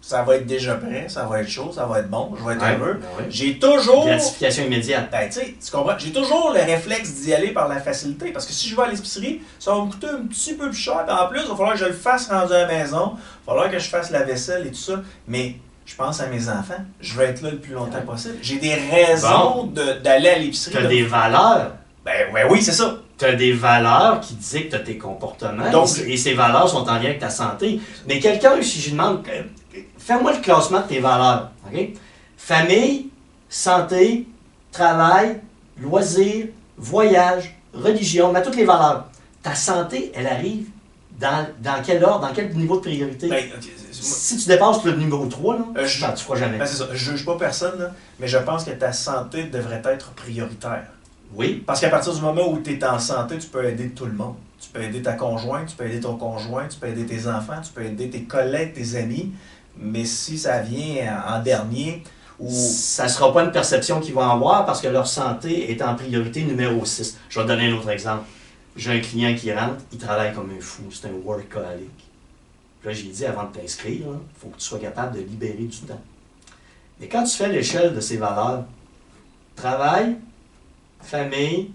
[0.00, 2.54] ça va être déjà prêt, ça va être chaud, ça va être bon, je vais
[2.54, 3.00] être Ouais, heureux.
[3.00, 3.30] ben ouais.
[3.30, 4.04] J'ai toujours.
[4.06, 5.10] Gratification immédiate.
[5.10, 5.96] Ben, tu sais, tu comprends?
[5.98, 8.30] J'ai toujours le réflexe d'y aller par la facilité.
[8.30, 10.76] Parce que si je vais à l'épicerie, ça va me coûter un petit peu plus
[10.78, 11.06] cher.
[11.08, 13.12] En plus, il va falloir que je le fasse rendu à la maison.
[13.14, 15.00] Il va falloir que je fasse la vaisselle et tout ça.
[15.26, 15.56] Mais
[15.86, 16.84] je pense à mes enfants.
[17.00, 18.02] Je veux être là le plus longtemps Ouais.
[18.04, 18.36] possible.
[18.42, 19.70] J'ai des raisons
[20.02, 20.72] d'aller à l'épicerie.
[20.72, 21.72] Tu as de- des valeurs.
[22.04, 22.96] Ben, ben oui, c'est ça.
[23.18, 25.70] Tu as des valeurs qui dictent tes comportements.
[25.70, 27.80] Donc- et, ces valeurs sont en lien avec ta santé.
[28.08, 29.42] Mais quelqu'un, si je lui demande, euh,
[29.98, 31.50] fais-moi le classement de tes valeurs.
[32.36, 33.08] Famille,
[33.48, 34.26] santé,
[34.72, 35.40] travail,
[35.80, 36.46] loisirs,
[36.76, 39.06] voyage, religion, mais toutes les valeurs.
[39.42, 40.66] Ta santé, elle arrive
[41.20, 43.28] dans, dans quel ordre, dans quel niveau de priorité?
[43.28, 43.44] Ben,
[43.92, 46.58] si tu dépasses le numéro 3, là, Euh, je- tu feras jamais.
[46.58, 46.88] ben, c'est ça.
[46.92, 50.86] Je juge pas personne, là, mais je pense que ta santé devrait être prioritaire.
[51.36, 54.06] Oui, Parce qu'à partir du moment où tu es en santé, tu peux aider tout
[54.06, 54.36] le monde.
[54.60, 57.60] Tu peux aider ta conjointe, tu peux aider ton conjoint, tu peux aider tes enfants,
[57.62, 59.32] tu peux aider tes collègues, tes amis.
[59.76, 62.04] Mais si ça vient en dernier,
[62.38, 65.82] ou ça ne sera pas une perception qu'ils vont avoir parce que leur santé est
[65.82, 67.18] en priorité numéro 6.
[67.28, 68.24] Je vais te donner un autre exemple.
[68.76, 71.90] J'ai un client qui rentre, il travaille comme un fou, c'est un workaholic.
[72.84, 75.78] Là, j'ai dit avant de t'inscrire, il faut que tu sois capable de libérer du
[75.78, 76.00] temps.
[77.00, 78.64] Mais quand tu fais l'échelle de ces valeurs,
[79.54, 80.16] travail,
[81.04, 81.70] famille,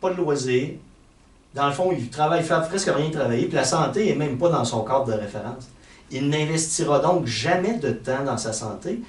[0.00, 0.74] pas de loisirs,
[1.54, 4.36] dans le fond, il travaille, il fait presque rien travailler, puis la santé n'est même
[4.36, 5.68] pas dans son cadre de référence.
[6.10, 9.00] Il n'investira donc jamais de temps dans sa santé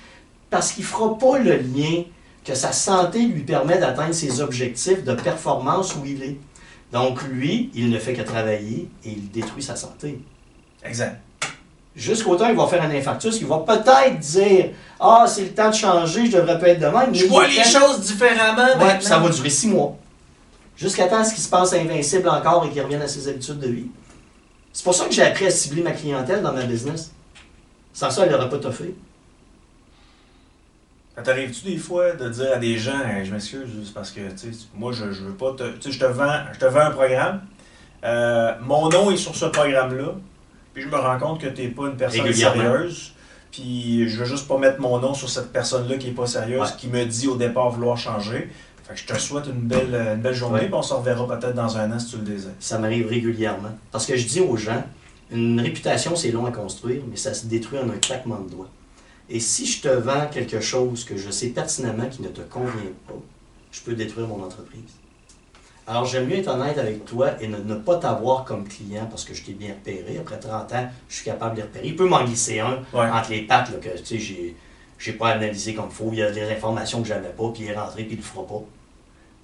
[0.49, 2.03] parce qu'il ne fera pas le lien
[2.45, 6.37] que sa santé lui permet d'atteindre ses objectifs de performance où il est.
[6.93, 10.21] Donc lui, il ne fait que travailler et il détruit sa santé.
[10.83, 11.19] exact.
[11.97, 14.69] Jusqu'au temps où il va faire un infarctus, il va peut-être dire
[14.99, 17.13] Ah, c'est le temps de changer, je devrais pas être de même.
[17.13, 19.97] Je Mais vois les fait- choses différemment Ouais, puis ça va durer six mois.
[20.77, 23.57] Jusqu'à temps à ce qu'il se passe invincible encore et qu'il revienne à ses habitudes
[23.59, 23.87] de vie.
[24.71, 27.11] C'est pour ça que j'ai appris à cibler ma clientèle dans ma business.
[27.93, 28.93] Sans ça, elle n'aurait pas toffé.
[31.15, 34.21] Ça t'arrive-tu des fois de dire à des gens, Hey, je m'excuse, c'est parce que
[34.75, 35.63] moi je, je veux pas te.
[35.77, 37.41] Tu sais, je te vends, je te vends un programme.
[38.03, 40.11] euh, mon nom est sur ce programme-là.
[40.77, 43.13] Puis je me rends compte que tu n'es pas une personne sérieuse.
[43.51, 46.61] Puis je veux juste pas mettre mon nom sur cette personne-là qui est pas sérieuse,
[46.61, 46.75] Ouais.
[46.77, 48.47] qui me dit au départ vouloir changer.
[48.83, 50.65] Fait que je te souhaite une belle, une belle journée, Ouais.
[50.67, 52.51] puis on se reverra peut-être dans un an si tu le désires.
[52.59, 53.71] Ça m'arrive régulièrement.
[53.91, 54.83] Parce que je dis aux gens,
[55.31, 58.69] une réputation, c'est long à construire, mais ça se détruit en un claquement de doigts.
[59.31, 62.93] Et si je te vends quelque chose que je sais pertinemment qui ne te convient
[63.07, 63.15] pas,
[63.71, 64.83] je peux détruire mon entreprise.
[65.89, 69.23] Alors, j'aime mieux être honnête avec toi et ne, ne pas t'avoir comme client parce
[69.23, 70.17] que je t'ai bien repéré.
[70.19, 71.87] Après 30 ans, je suis capable de les repérer.
[71.87, 73.09] Il peut m'en glisser un Ouais.
[73.09, 74.55] entre les pattes là, que tu sais, j'ai,
[74.99, 76.09] j'ai pas analysé comme il faut.
[76.11, 78.21] Il y a des informations que j'avais pas, puis il est rentré, puis il le
[78.23, 78.61] fera pas.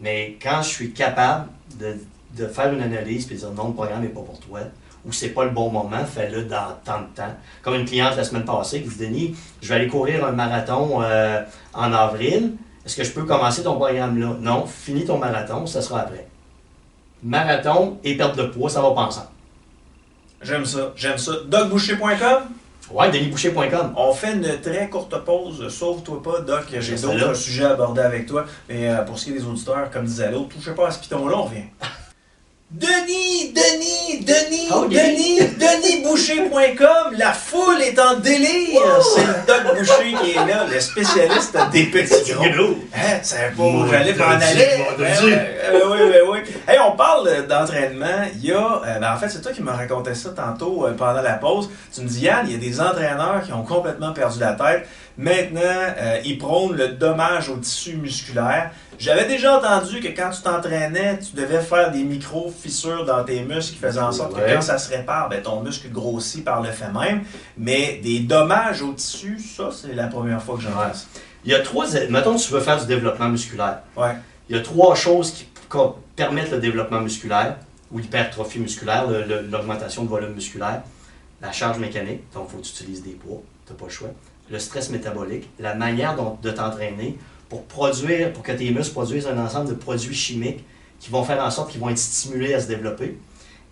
[0.01, 1.47] Mais quand je suis capable
[1.79, 1.95] de,
[2.37, 4.59] de faire une analyse puis de dire non, le programme n'est pas pour toi,
[5.05, 7.33] ou c'est pas le bon moment, fais-le dans tant de temps.
[7.61, 11.01] Comme une cliente la semaine passée qui dit Denis, je vais aller courir un marathon
[11.03, 11.41] euh,
[11.73, 12.53] en avril.
[12.85, 14.35] Est-ce que je peux commencer ton programme là?
[14.41, 16.27] Non, finis ton marathon, ça sera après.
[17.24, 19.28] Marathon et perte de poids, ça va pas ensemble.
[20.41, 21.32] J'aime ça, j'aime ça.
[21.47, 22.43] DocBoucher.com,
[22.91, 23.93] Ouais, denisboucher.com.
[23.95, 25.67] On fait une très courte pause.
[25.69, 26.65] Sauve-toi pas, Doc.
[26.80, 28.45] J'ai d'autres sujets à aborder avec toi.
[28.67, 30.99] Mais euh, pour ce qui est des auditeurs, comme disait l'autre, touchez pas à ce
[30.99, 31.63] piton-là, on revient.
[32.74, 38.82] Denis, Denis, Denis, Oh, Denis, DenisBoucher.com, la foule est en délire.
[39.13, 42.76] C'est le Doc Boucher qui est là, le spécialiste des petits gros.
[42.95, 44.84] Hein, c'est pas où j'allais m'en aller.
[44.97, 45.32] oui,
[45.86, 46.39] oui, oui.
[46.67, 48.24] Hey, on parle d'entraînement.
[48.38, 50.93] Il y a, euh, ben, en fait, c'est toi qui m'as raconté ça tantôt euh,
[50.93, 51.69] pendant la pause.
[51.93, 54.88] Tu me dis, Yann, il y a des entraîneurs qui ont complètement perdu la tête.
[55.15, 58.71] Maintenant, euh, ils prônent le dommage au tissu musculaire.
[58.99, 63.73] J'avais déjà entendu que quand tu t'entraînais, tu devais faire des micro-fissures dans tes muscles
[63.73, 66.69] qui faisaient en sorte que quand ça se répare, ben, ton muscle grossit par le
[66.71, 67.23] fait même.
[67.57, 70.91] Mais des dommages au tissu, ça, c'est la première fois que j'en Ouais.
[71.45, 71.85] Il y a trois.
[72.09, 73.79] Mettons que tu veux faire du développement musculaire.
[73.97, 74.15] Ouais.
[74.47, 75.47] Il y a trois choses qui
[76.15, 77.57] permettent le développement musculaire
[77.91, 79.05] ou l'hypertrophie musculaire,
[79.49, 80.81] l'augmentation de volume musculaire.
[81.41, 83.91] La charge mécanique, donc il faut que tu utilises des poids, tu n'as pas le
[83.91, 84.07] choix.
[84.49, 87.17] Le stress métabolique, la manière dont- de t'entraîner
[87.54, 90.64] pour produire, pour que tes muscles produisent un ensemble de produits chimiques
[90.99, 93.16] qui vont faire en sorte qu'ils vont être stimulés à se développer.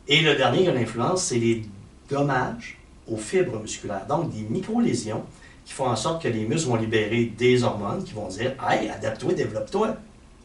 [0.08, 1.64] Et le dernier qui a l'influence, c'est les
[2.08, 2.78] dommages
[3.08, 5.24] aux fibres musculaires, donc des micro-lésions
[5.66, 8.88] qui font en sorte que les muscles vont libérer des hormones qui vont dire Hey,
[8.88, 9.96] adapte-toi, développe-toi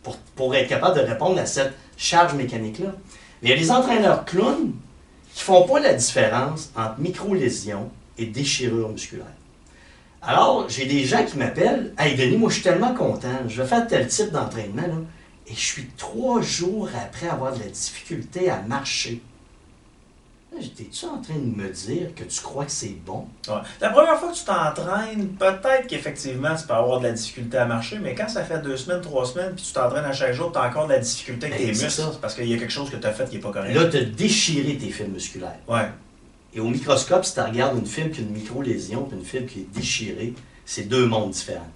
[0.03, 2.95] pour, pour être capable de répondre à cette charge mécanique-là.
[3.43, 4.73] Mais il y a des entraîneurs clowns
[5.35, 9.27] qui font pas la différence entre micro-lésions et déchirure musculaire.
[10.27, 13.69] Alors, j'ai des gens qui m'appellent Hey Denis, moi je suis tellement content, je vais
[13.69, 14.95] faire tel type d'entraînement, là,
[15.47, 19.23] et je suis trois jours après avoir de la difficulté à marcher.
[20.53, 23.27] Là, T'es-tu en train de me dire que tu crois que c'est bon?
[23.47, 23.55] Ouais.
[23.81, 27.67] La première fois que tu t'entraînes, peut-être qu'effectivement tu peux avoir de la difficulté à
[27.67, 30.51] marcher, mais quand ça fait deux semaines, trois semaines, puis tu t'entraînes à chaque jour,
[30.51, 32.59] tu as encore de la difficulté avec Ben, tes c'est muscles, parce qu'il y a
[32.59, 33.75] quelque chose que tu as fait qui n'est pas correct.
[33.75, 35.59] Là, tu as déchiré tes fibres musculaires.
[35.69, 35.87] Ouais.
[36.57, 39.47] Et au microscope, si tu regardes une fibre qui a une micro-lésion puis une fibre
[39.47, 40.33] qui est déchirée,
[40.65, 41.69] c'est deux mondes différents.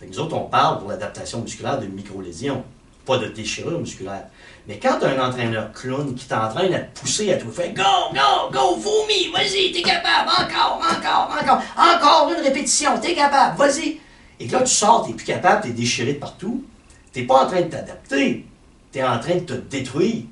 [0.00, 2.62] Nous autres, on parle pour l'adaptation musculaire de micro-lésion,
[3.04, 4.26] pas de déchirure musculaire.
[4.68, 7.74] Mais quand tu as un entraîneur clown qui t'entraîne à te pousser, à tout faire
[7.74, 7.82] Go,
[8.14, 13.98] go, go, vomis, vas-y, t'es capable, encore, encore, encore, encore une répétition, t'es capable, vas-y.
[14.38, 16.64] Et là, tu sors, t'es plus capable, t'es déchiré de partout,
[17.12, 18.46] t'es pas en train de t'adapter,
[18.92, 20.22] t'es en train de te détruire.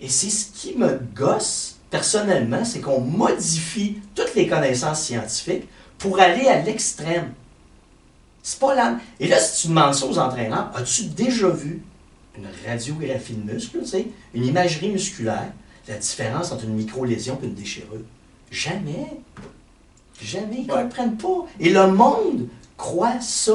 [0.00, 5.68] Et c'est ce qui me gosse personnellement, c'est qu'on modifie toutes les connaissances scientifiques
[5.98, 7.32] pour aller à l'extrême.
[8.42, 8.98] C'est pas là.
[9.20, 11.82] Et là, si tu demandes ça aux entraîneurs, as-tu déjà vu
[12.36, 15.52] une radiographie de muscle, tu sais, une imagerie musculaire,
[15.86, 18.00] la différence entre une micro-lésion et une déchirure?
[18.50, 19.06] Jamais.
[20.20, 20.56] Jamais.
[20.60, 20.82] Ils ne Ouais.
[20.82, 21.46] comprennent pas.
[21.60, 23.52] Et le monde croit ça.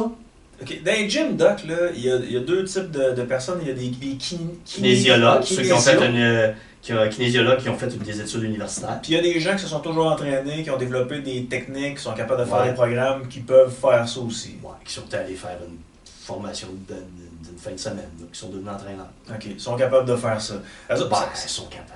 [0.61, 0.83] OK.
[0.83, 3.23] Dans les gyms, Doc, là, il y a, il y a deux types de, de
[3.23, 3.59] personnes.
[3.61, 6.51] Il y a des, des kin- Kinésiologues, ceux qui ont fait une, euh,
[6.87, 8.99] qui ont- kinésiologues qui ont fait des études universitaires.
[9.01, 11.45] Puis il y a des gens qui se sont toujours entraînés, qui ont développé des
[11.45, 12.69] techniques, qui sont capables de faire Ouais.
[12.69, 14.55] des programmes, qui peuvent faire ça aussi.
[14.63, 15.77] Ouais, qui sont allés faire une
[16.25, 19.09] formation d'une fin de semaine, là, qui sont devenus entraîneurs.
[19.29, 19.45] OK.
[19.45, 20.53] Ils sont capables de faire ça.
[20.89, 20.95] Bah,
[21.33, 21.91] c'est- ils sont capables.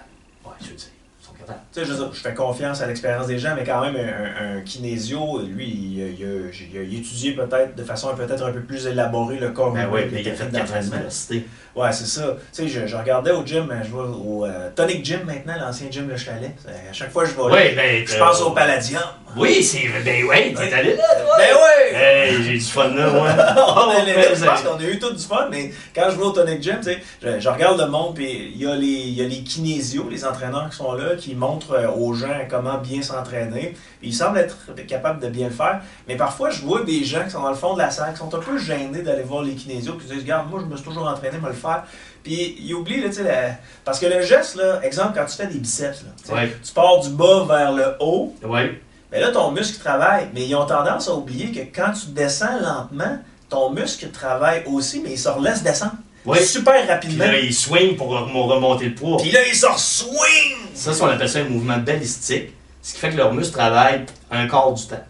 [0.45, 0.87] Ouais, je veux dire,
[1.21, 1.59] ils sont capables.
[1.73, 5.69] Tu sais, je, fais confiance à l'expérience des gens, mais quand même, un, kinésio, lui,
[5.69, 6.27] il, a- il a,
[6.71, 9.71] il a- il a étudié peut-être de façon peut-être un peu plus élaborée le corps
[9.73, 11.45] Ben oui, mais il a fait 4 ans d'université.
[11.75, 12.35] Ouais, c'est ça.
[12.53, 15.89] Tu sais, je, je regardais au gym, je vois au euh, Tonic Gym maintenant, l'ancien
[15.89, 16.51] gym Le Chalet.
[16.61, 18.05] C'est- À chaque fois que je vais là, ben.
[18.05, 19.01] je euh, pense au Palladium.
[19.37, 19.87] Oui, c'est.
[20.03, 21.35] Ben oui, t'es allé là, toi.
[21.37, 21.95] Ben oui!
[21.95, 23.29] Hey, j'ai du fun là, moi.
[23.57, 26.17] On Oh, ben, je pense avez- qu'on a eu tout du fun, mais quand je
[26.17, 28.75] vais au Tonic Gym, tu sais, je, je regarde le monde, puis il y, a
[28.75, 32.13] les- il y a les kinésios, les entraîneurs qui sont là, qui montrent euh, aux
[32.13, 33.73] gens comment bien s'entraîner.
[34.03, 34.57] Ils semblent être
[34.87, 37.55] capables de bien le faire, mais parfois je vois des gens qui sont dans le
[37.55, 40.13] fond de la salle, qui sont un peu gênés d'aller voir les kinésios, puis ils
[40.15, 41.83] disent Regarde, moi je me suis toujours entraîné, moi le faire.
[42.23, 45.35] Puis ils oublient, là, tu sais, la- parce que le geste, là, exemple, quand tu
[45.35, 46.55] fais des biceps, là, tu sais, Ouais.
[46.63, 48.79] tu pars du bas vers le haut, Ouais.
[49.11, 50.27] mais là, ton muscle travaille.
[50.33, 53.17] Mais ils ont tendance à oublier que quand tu descends lentement,
[53.49, 55.93] ton muscle travaille aussi, mais il se relaisse descendre.
[56.23, 56.39] Ouais.
[56.43, 57.25] Super Puis rapidement.
[57.25, 59.17] là, il swing pour rem- remonter le poids.
[59.17, 60.57] Puis là, il sort swing!
[60.75, 62.51] Ça, c'est on appelle ça un mouvement balistique,
[62.83, 65.03] ce qui fait que leurs muscles travaillent un quart du temps.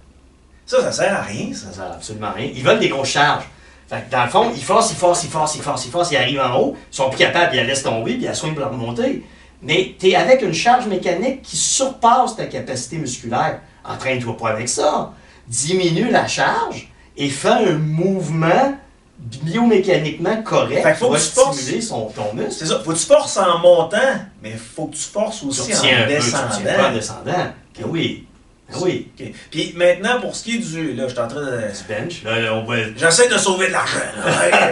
[0.66, 1.68] Ça, ça sert à rien, ça.
[1.68, 2.50] Ça sert absolument à rien.
[2.56, 3.44] Ils veulent des grosses charges.
[3.92, 6.12] Fait que dans le fond, ils forcent, ils forcent, ils forcent, ils forcent, ils forcent,
[6.12, 8.34] ils arrivent en haut, ils sont plus capables, ils la laissent tomber, puis ils la
[8.34, 9.22] swing pour la remonter.
[9.62, 13.60] Mais tu es avec une charge mécanique qui surpasse ta capacité musculaire.
[13.84, 15.12] Entraîne-toi pas avec ça.
[15.46, 18.78] Diminue la charge et fais un mouvement
[19.20, 21.58] biomécaniquement correct Fait faut pour que tu forces.
[21.58, 22.54] stimuler son, ton muscle.
[22.54, 22.80] C'est ça.
[22.80, 23.98] Faut que tu forces en montant,
[24.42, 26.88] mais faut que tu forces aussi en un peu, tu descendant.
[26.90, 27.24] en descendant.
[27.26, 28.26] Ben oui.
[28.74, 29.08] Ben oui.
[29.20, 29.26] OK.
[29.52, 30.94] Puis maintenant, pour ce qui est du.
[30.94, 31.52] Là, je suis en train de.
[31.58, 32.24] Du bench.
[32.24, 32.76] Là, là, on va.
[32.98, 34.00] J'essaie de sauver de l'argent.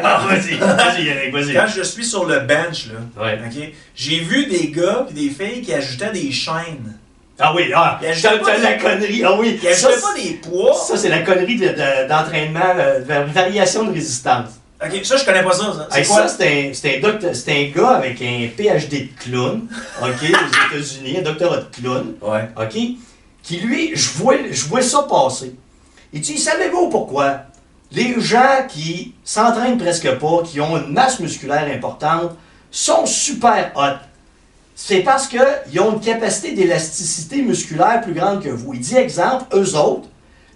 [0.04, 1.54] Ah, vas-y, vas-y, Yannick, vas-y.
[1.56, 3.40] Quand je suis sur le bench, là, Ouais.
[3.46, 6.96] OK, j'ai vu des gars et des filles qui ajoutaient des chaînes.
[7.42, 9.24] Ah oui, ah, ajoutait pas la connerie.
[9.24, 10.74] Ah oui, Il ça, pas des poids.
[10.74, 14.50] ça, c'est la connerie de- de- d'entraînement, euh, de variation de résistance.
[14.84, 15.64] Ok, ça, je connais pas ça.
[15.74, 15.88] ça.
[15.92, 16.28] C'est Hey, quoi?
[16.28, 16.36] ça,
[16.74, 19.68] c'est un, un gars avec un PhD de clown,
[20.02, 22.50] OK, aux États-Unis, un doctorat de clown, Ouais.
[22.58, 22.78] OK,
[23.50, 24.12] qui lui, je
[24.68, 25.56] vois, ça passer.
[26.14, 27.46] Il dit, savez-vous pourquoi?
[27.92, 32.34] Les gens qui s'entraînent presque pas, qui ont une masse musculaire importante,
[32.70, 33.98] sont super hot.
[34.76, 38.76] C'est parce qu'ils ont une capacité d'élasticité musculaire plus grande que vous.
[38.76, 40.10] Il dit, exemple, eux autres,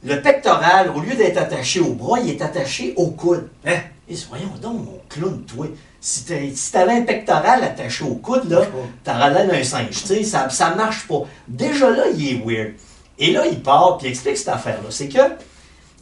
[0.04, 3.50] le pectoral, au lieu d'être attaché au bras, il est attaché au coude.
[3.66, 3.80] Hein?
[4.08, 5.66] Dit, voyons donc, mon clown, toi.
[6.06, 8.66] Si t'as- si t'avais un pectoral attaché au coude, là,
[9.06, 9.92] t'aurais l'air d'un singe.
[9.92, 11.22] Tu sais, ça, ça marche pas.
[11.48, 12.74] Déjà là, il est weird.
[13.18, 14.90] Et là, il part, puis il explique cette affaire-là.
[14.90, 15.20] C'est que,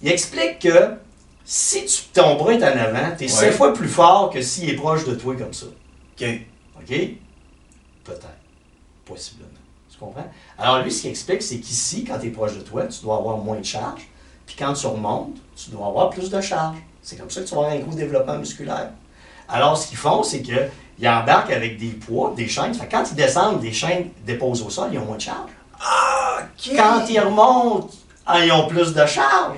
[0.02, 0.96] il explique que
[1.46, 3.30] si tu, ton bras est en avant, t'es Ouais.
[3.30, 5.68] cinq fois plus fort que s'il est proche de toi comme ça.
[5.68, 6.28] Ok?
[6.80, 6.98] OK?
[8.04, 8.28] Peut-être.
[9.06, 9.50] Possiblement.
[9.92, 10.26] Tu comprends?
[10.58, 13.18] Alors, lui, ce qu'il explique, c'est qu'ici, quand tu es proche de toi, tu dois
[13.18, 14.02] avoir moins de charge.
[14.48, 16.78] Puis quand tu remontes, tu dois avoir plus de charge.
[17.04, 18.90] C'est comme ça que tu vas avoir un gros développement musculaire.
[19.52, 20.70] Alors, ce qu'ils font, c'est qu'ils
[21.08, 22.74] embarquent avec des poids, des chaînes.
[22.74, 25.50] Fait quand ils descendent, des chaînes déposent au sol, ils ont moins de charge.
[25.80, 26.40] Ah.
[26.76, 27.90] Quand ils remontent,
[28.26, 29.58] ah, ils ont plus de charge.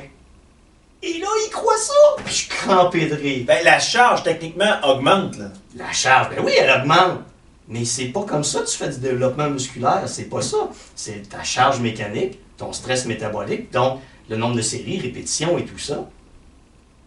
[1.03, 1.93] Et là, ils croient ça.
[2.17, 3.43] Puis je suis crampé de rire.
[3.45, 5.45] Ben, la charge, techniquement, augmente, là.
[5.75, 7.19] La charge, ben oui, elle augmente.
[7.67, 10.03] Mais c'est pas comme ça que tu fais du développement musculaire.
[10.05, 10.69] C'est pas ça.
[10.95, 15.77] C'est ta charge mécanique, ton stress métabolique, donc le nombre de séries, répétitions et tout
[15.77, 16.05] ça.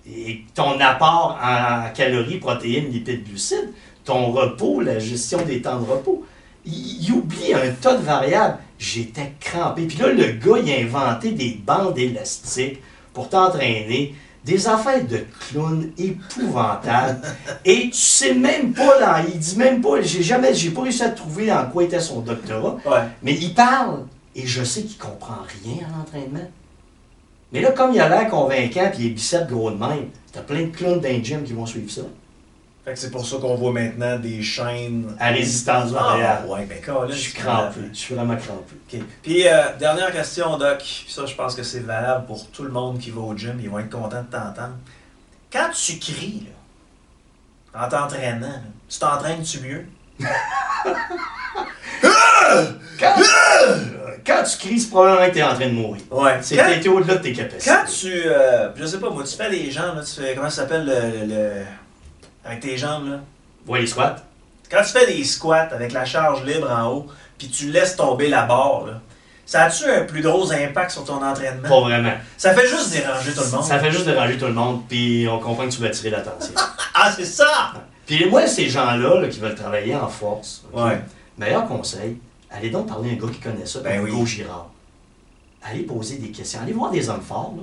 [0.09, 3.73] Et ton apport en calories, protéines, lipides, glucides,
[4.05, 6.25] ton repos, la gestion des temps de repos.
[6.65, 8.59] Il, il oublie un tas de variables.
[8.79, 9.87] J'étais crampé.
[9.87, 12.81] Puis là, le gars, il a inventé des bandes élastiques
[13.13, 14.15] pour t'entraîner.
[14.45, 17.21] Des affaires de clown épouvantables.
[17.65, 21.03] Et tu sais même pas, là, il dit même pas, j'ai jamais, j'ai pas réussi
[21.03, 22.77] à trouver en quoi était son doctorat.
[22.87, 23.03] Ouais.
[23.25, 24.05] Mais il parle,
[24.37, 26.49] et je sais qu'il comprend rien à l'entraînement.
[27.53, 30.41] Mais là, comme il a l'air convaincant, puis il est biceps gros de même, t'as
[30.43, 32.03] plein de clowns dans le gym qui vont suivre ça.
[32.85, 35.17] Fait que c'est pour ça qu'on voit maintenant des chaînes.
[35.19, 36.49] À résistance Ah, variable.
[36.49, 38.75] ouais, ben, Colin, Je suis crampé, je suis vraiment crampé.
[38.95, 39.01] OK.
[39.23, 40.79] Puis, euh, dernière question, Doc.
[40.79, 43.59] Puis ça, je pense que c'est valable pour tout le monde qui va au gym.
[43.61, 44.75] Ils vont être contents de t'entendre.
[45.53, 46.47] Quand tu cries,
[47.75, 49.87] là, en t'entraînant, là, tu t'entraînes-tu mieux?
[53.01, 53.15] Quand,
[54.27, 56.03] quand tu cries, c'est probablement que t'es en train de mourir.
[56.11, 56.39] Ouais.
[56.43, 57.71] C'est Quand, t'es au-delà de tes capacités.
[57.71, 58.13] quand tu.
[58.27, 60.35] euh, je sais pas, moi, tu fais des jambes, là, tu fais.
[60.35, 61.63] Comment ça s'appelle le, le-
[62.45, 63.21] Avec tes jambes, là?
[63.67, 64.17] Ouais, les squats.
[64.71, 67.07] Quand tu fais des squats avec la charge libre en haut,
[67.39, 68.93] puis tu laisses tomber la barre, là,
[69.45, 71.69] ça a-tu un plus gros impact sur ton entraînement?
[71.69, 72.13] Pas vraiment.
[72.37, 73.65] Ça fait juste déranger tout le monde.
[73.65, 76.53] Ça fait juste déranger tout le monde, puis on comprend que tu veux attirer l'attention.
[76.99, 77.75] Ah, c'est ça!
[78.07, 80.99] Puis moi, ces gens-là là, qui veulent travailler en force, Ouais.
[81.37, 82.17] meilleur conseil,
[82.51, 84.11] allez donc parler à un gars qui connaît ça, Ben oui.
[84.11, 84.71] Hugo Girard.
[85.63, 87.63] Allez poser des questions, allez voir des hommes forts, là,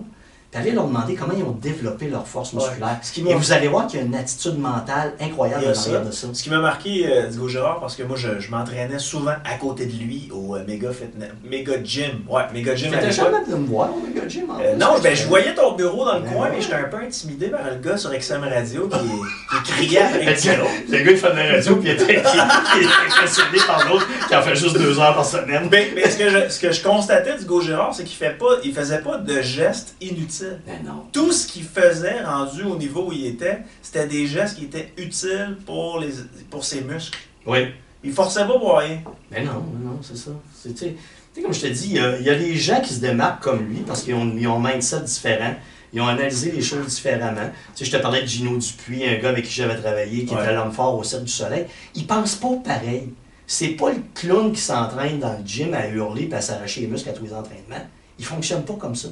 [0.58, 2.88] allez leur demander comment ils ont développé leur force musculaire.
[2.88, 2.94] Ouais.
[3.02, 6.00] Ce qui m'a- Et vous allez voir qu'il y a une attitude mentale incroyable ça.
[6.00, 6.28] de ça.
[6.34, 9.56] Ce qui m'a marqué, euh, Diego Gérard, parce que moi, je, je m'entraînais souvent à
[9.60, 12.22] côté de lui au euh, méga, fitness, méga Gym.
[12.30, 15.16] Ouais, méga Gym T'étais jamais de me voir au Mega Gym, en Euh, non, ben,
[15.16, 16.52] je voyais ton bureau dans le Ben coin, ouais.
[16.56, 20.20] mais j'étais un peu intimidé par le gars sur XM Radio qui, qui criait après
[20.26, 23.88] Le le gars, le gars, il fait de la radio, puis il était, impressionné par
[23.90, 25.68] l'autre qui en fait juste deux heures par semaine.
[25.72, 28.58] Mais, mais ce, que je, ce que je constatais du Gérard, c'est qu'il fait pas,
[28.64, 30.43] il faisait pas de gestes inutiles.
[30.66, 31.04] Ben non.
[31.12, 34.92] Tout ce qu'il faisait, rendu au niveau où il était, c'était des gestes qui étaient
[34.98, 36.10] utiles pour, les,
[36.50, 37.18] pour ses muscles.
[37.46, 37.68] Oui.
[38.04, 39.00] Il forçait pas pour rien.
[39.32, 40.32] Ben non, non, non, c'est ça.
[40.54, 40.86] C'est, tu
[41.34, 43.00] sais, comme je te dis, il y, a, il y a des gens qui se
[43.00, 45.56] démarquent comme lui parce qu'ils ont, ils ont un mindset différent.
[45.94, 47.50] Ils ont analysé les choses différemment.
[47.76, 50.34] Tu sais, je te parlais de Gino Dupuis, un gars avec qui j'avais travaillé, qui
[50.36, 50.42] Ouais.
[50.44, 51.66] était l'homme fort au Cirque du Soleil.
[51.96, 53.14] Ils pensent pas pareil.
[53.46, 56.88] C'est pas le clown qui s'entraîne dans le gym à hurler et à s'arracher les
[56.88, 57.86] muscles à tous les entraînements.
[58.18, 59.10] Ils fonctionnent pas comme ça.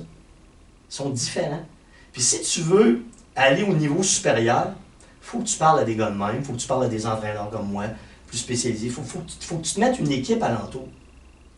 [0.91, 1.65] Sont différents.
[2.11, 3.01] Puis si tu veux
[3.35, 4.73] aller au niveau supérieur,
[5.21, 7.05] faut que tu parles à des gars de même, faut que tu parles à des
[7.07, 7.85] entraîneurs comme moi,
[8.27, 8.89] plus spécialisés.
[8.89, 10.87] Faut, faut, que tu- faut que tu te mettes une équipe alentour,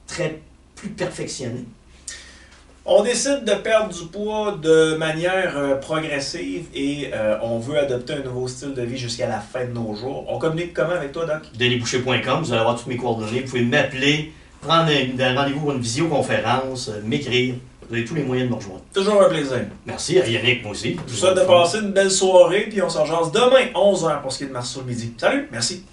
[0.08, 0.40] très
[0.76, 1.66] plus perfectionnée.
[2.86, 8.14] On décide de perdre du poids de manière euh, progressive et euh, on veut adopter
[8.14, 10.26] un nouveau style de vie jusqu'à la fin de nos jours.
[10.28, 11.44] On communique comment avec toi, Doc?
[11.58, 13.40] denisboucher.com, vous allez avoir toutes mes coordonnées.
[13.40, 17.56] Vous pouvez m'appeler, prendre un, un rendez-vous pour une visioconférence, euh, m'écrire.
[17.94, 18.82] Vous avez tous les moyens de me rejoindre.
[18.92, 19.68] Toujours un plaisir.
[19.86, 20.98] Merci à Yannick, moi aussi.
[21.06, 24.32] Je vous souhaite de passer une belle soirée, puis on se rejoint demain, 11h, pour
[24.32, 25.14] ce qui est de Marceau le midi.
[25.16, 25.84] Salut, merci.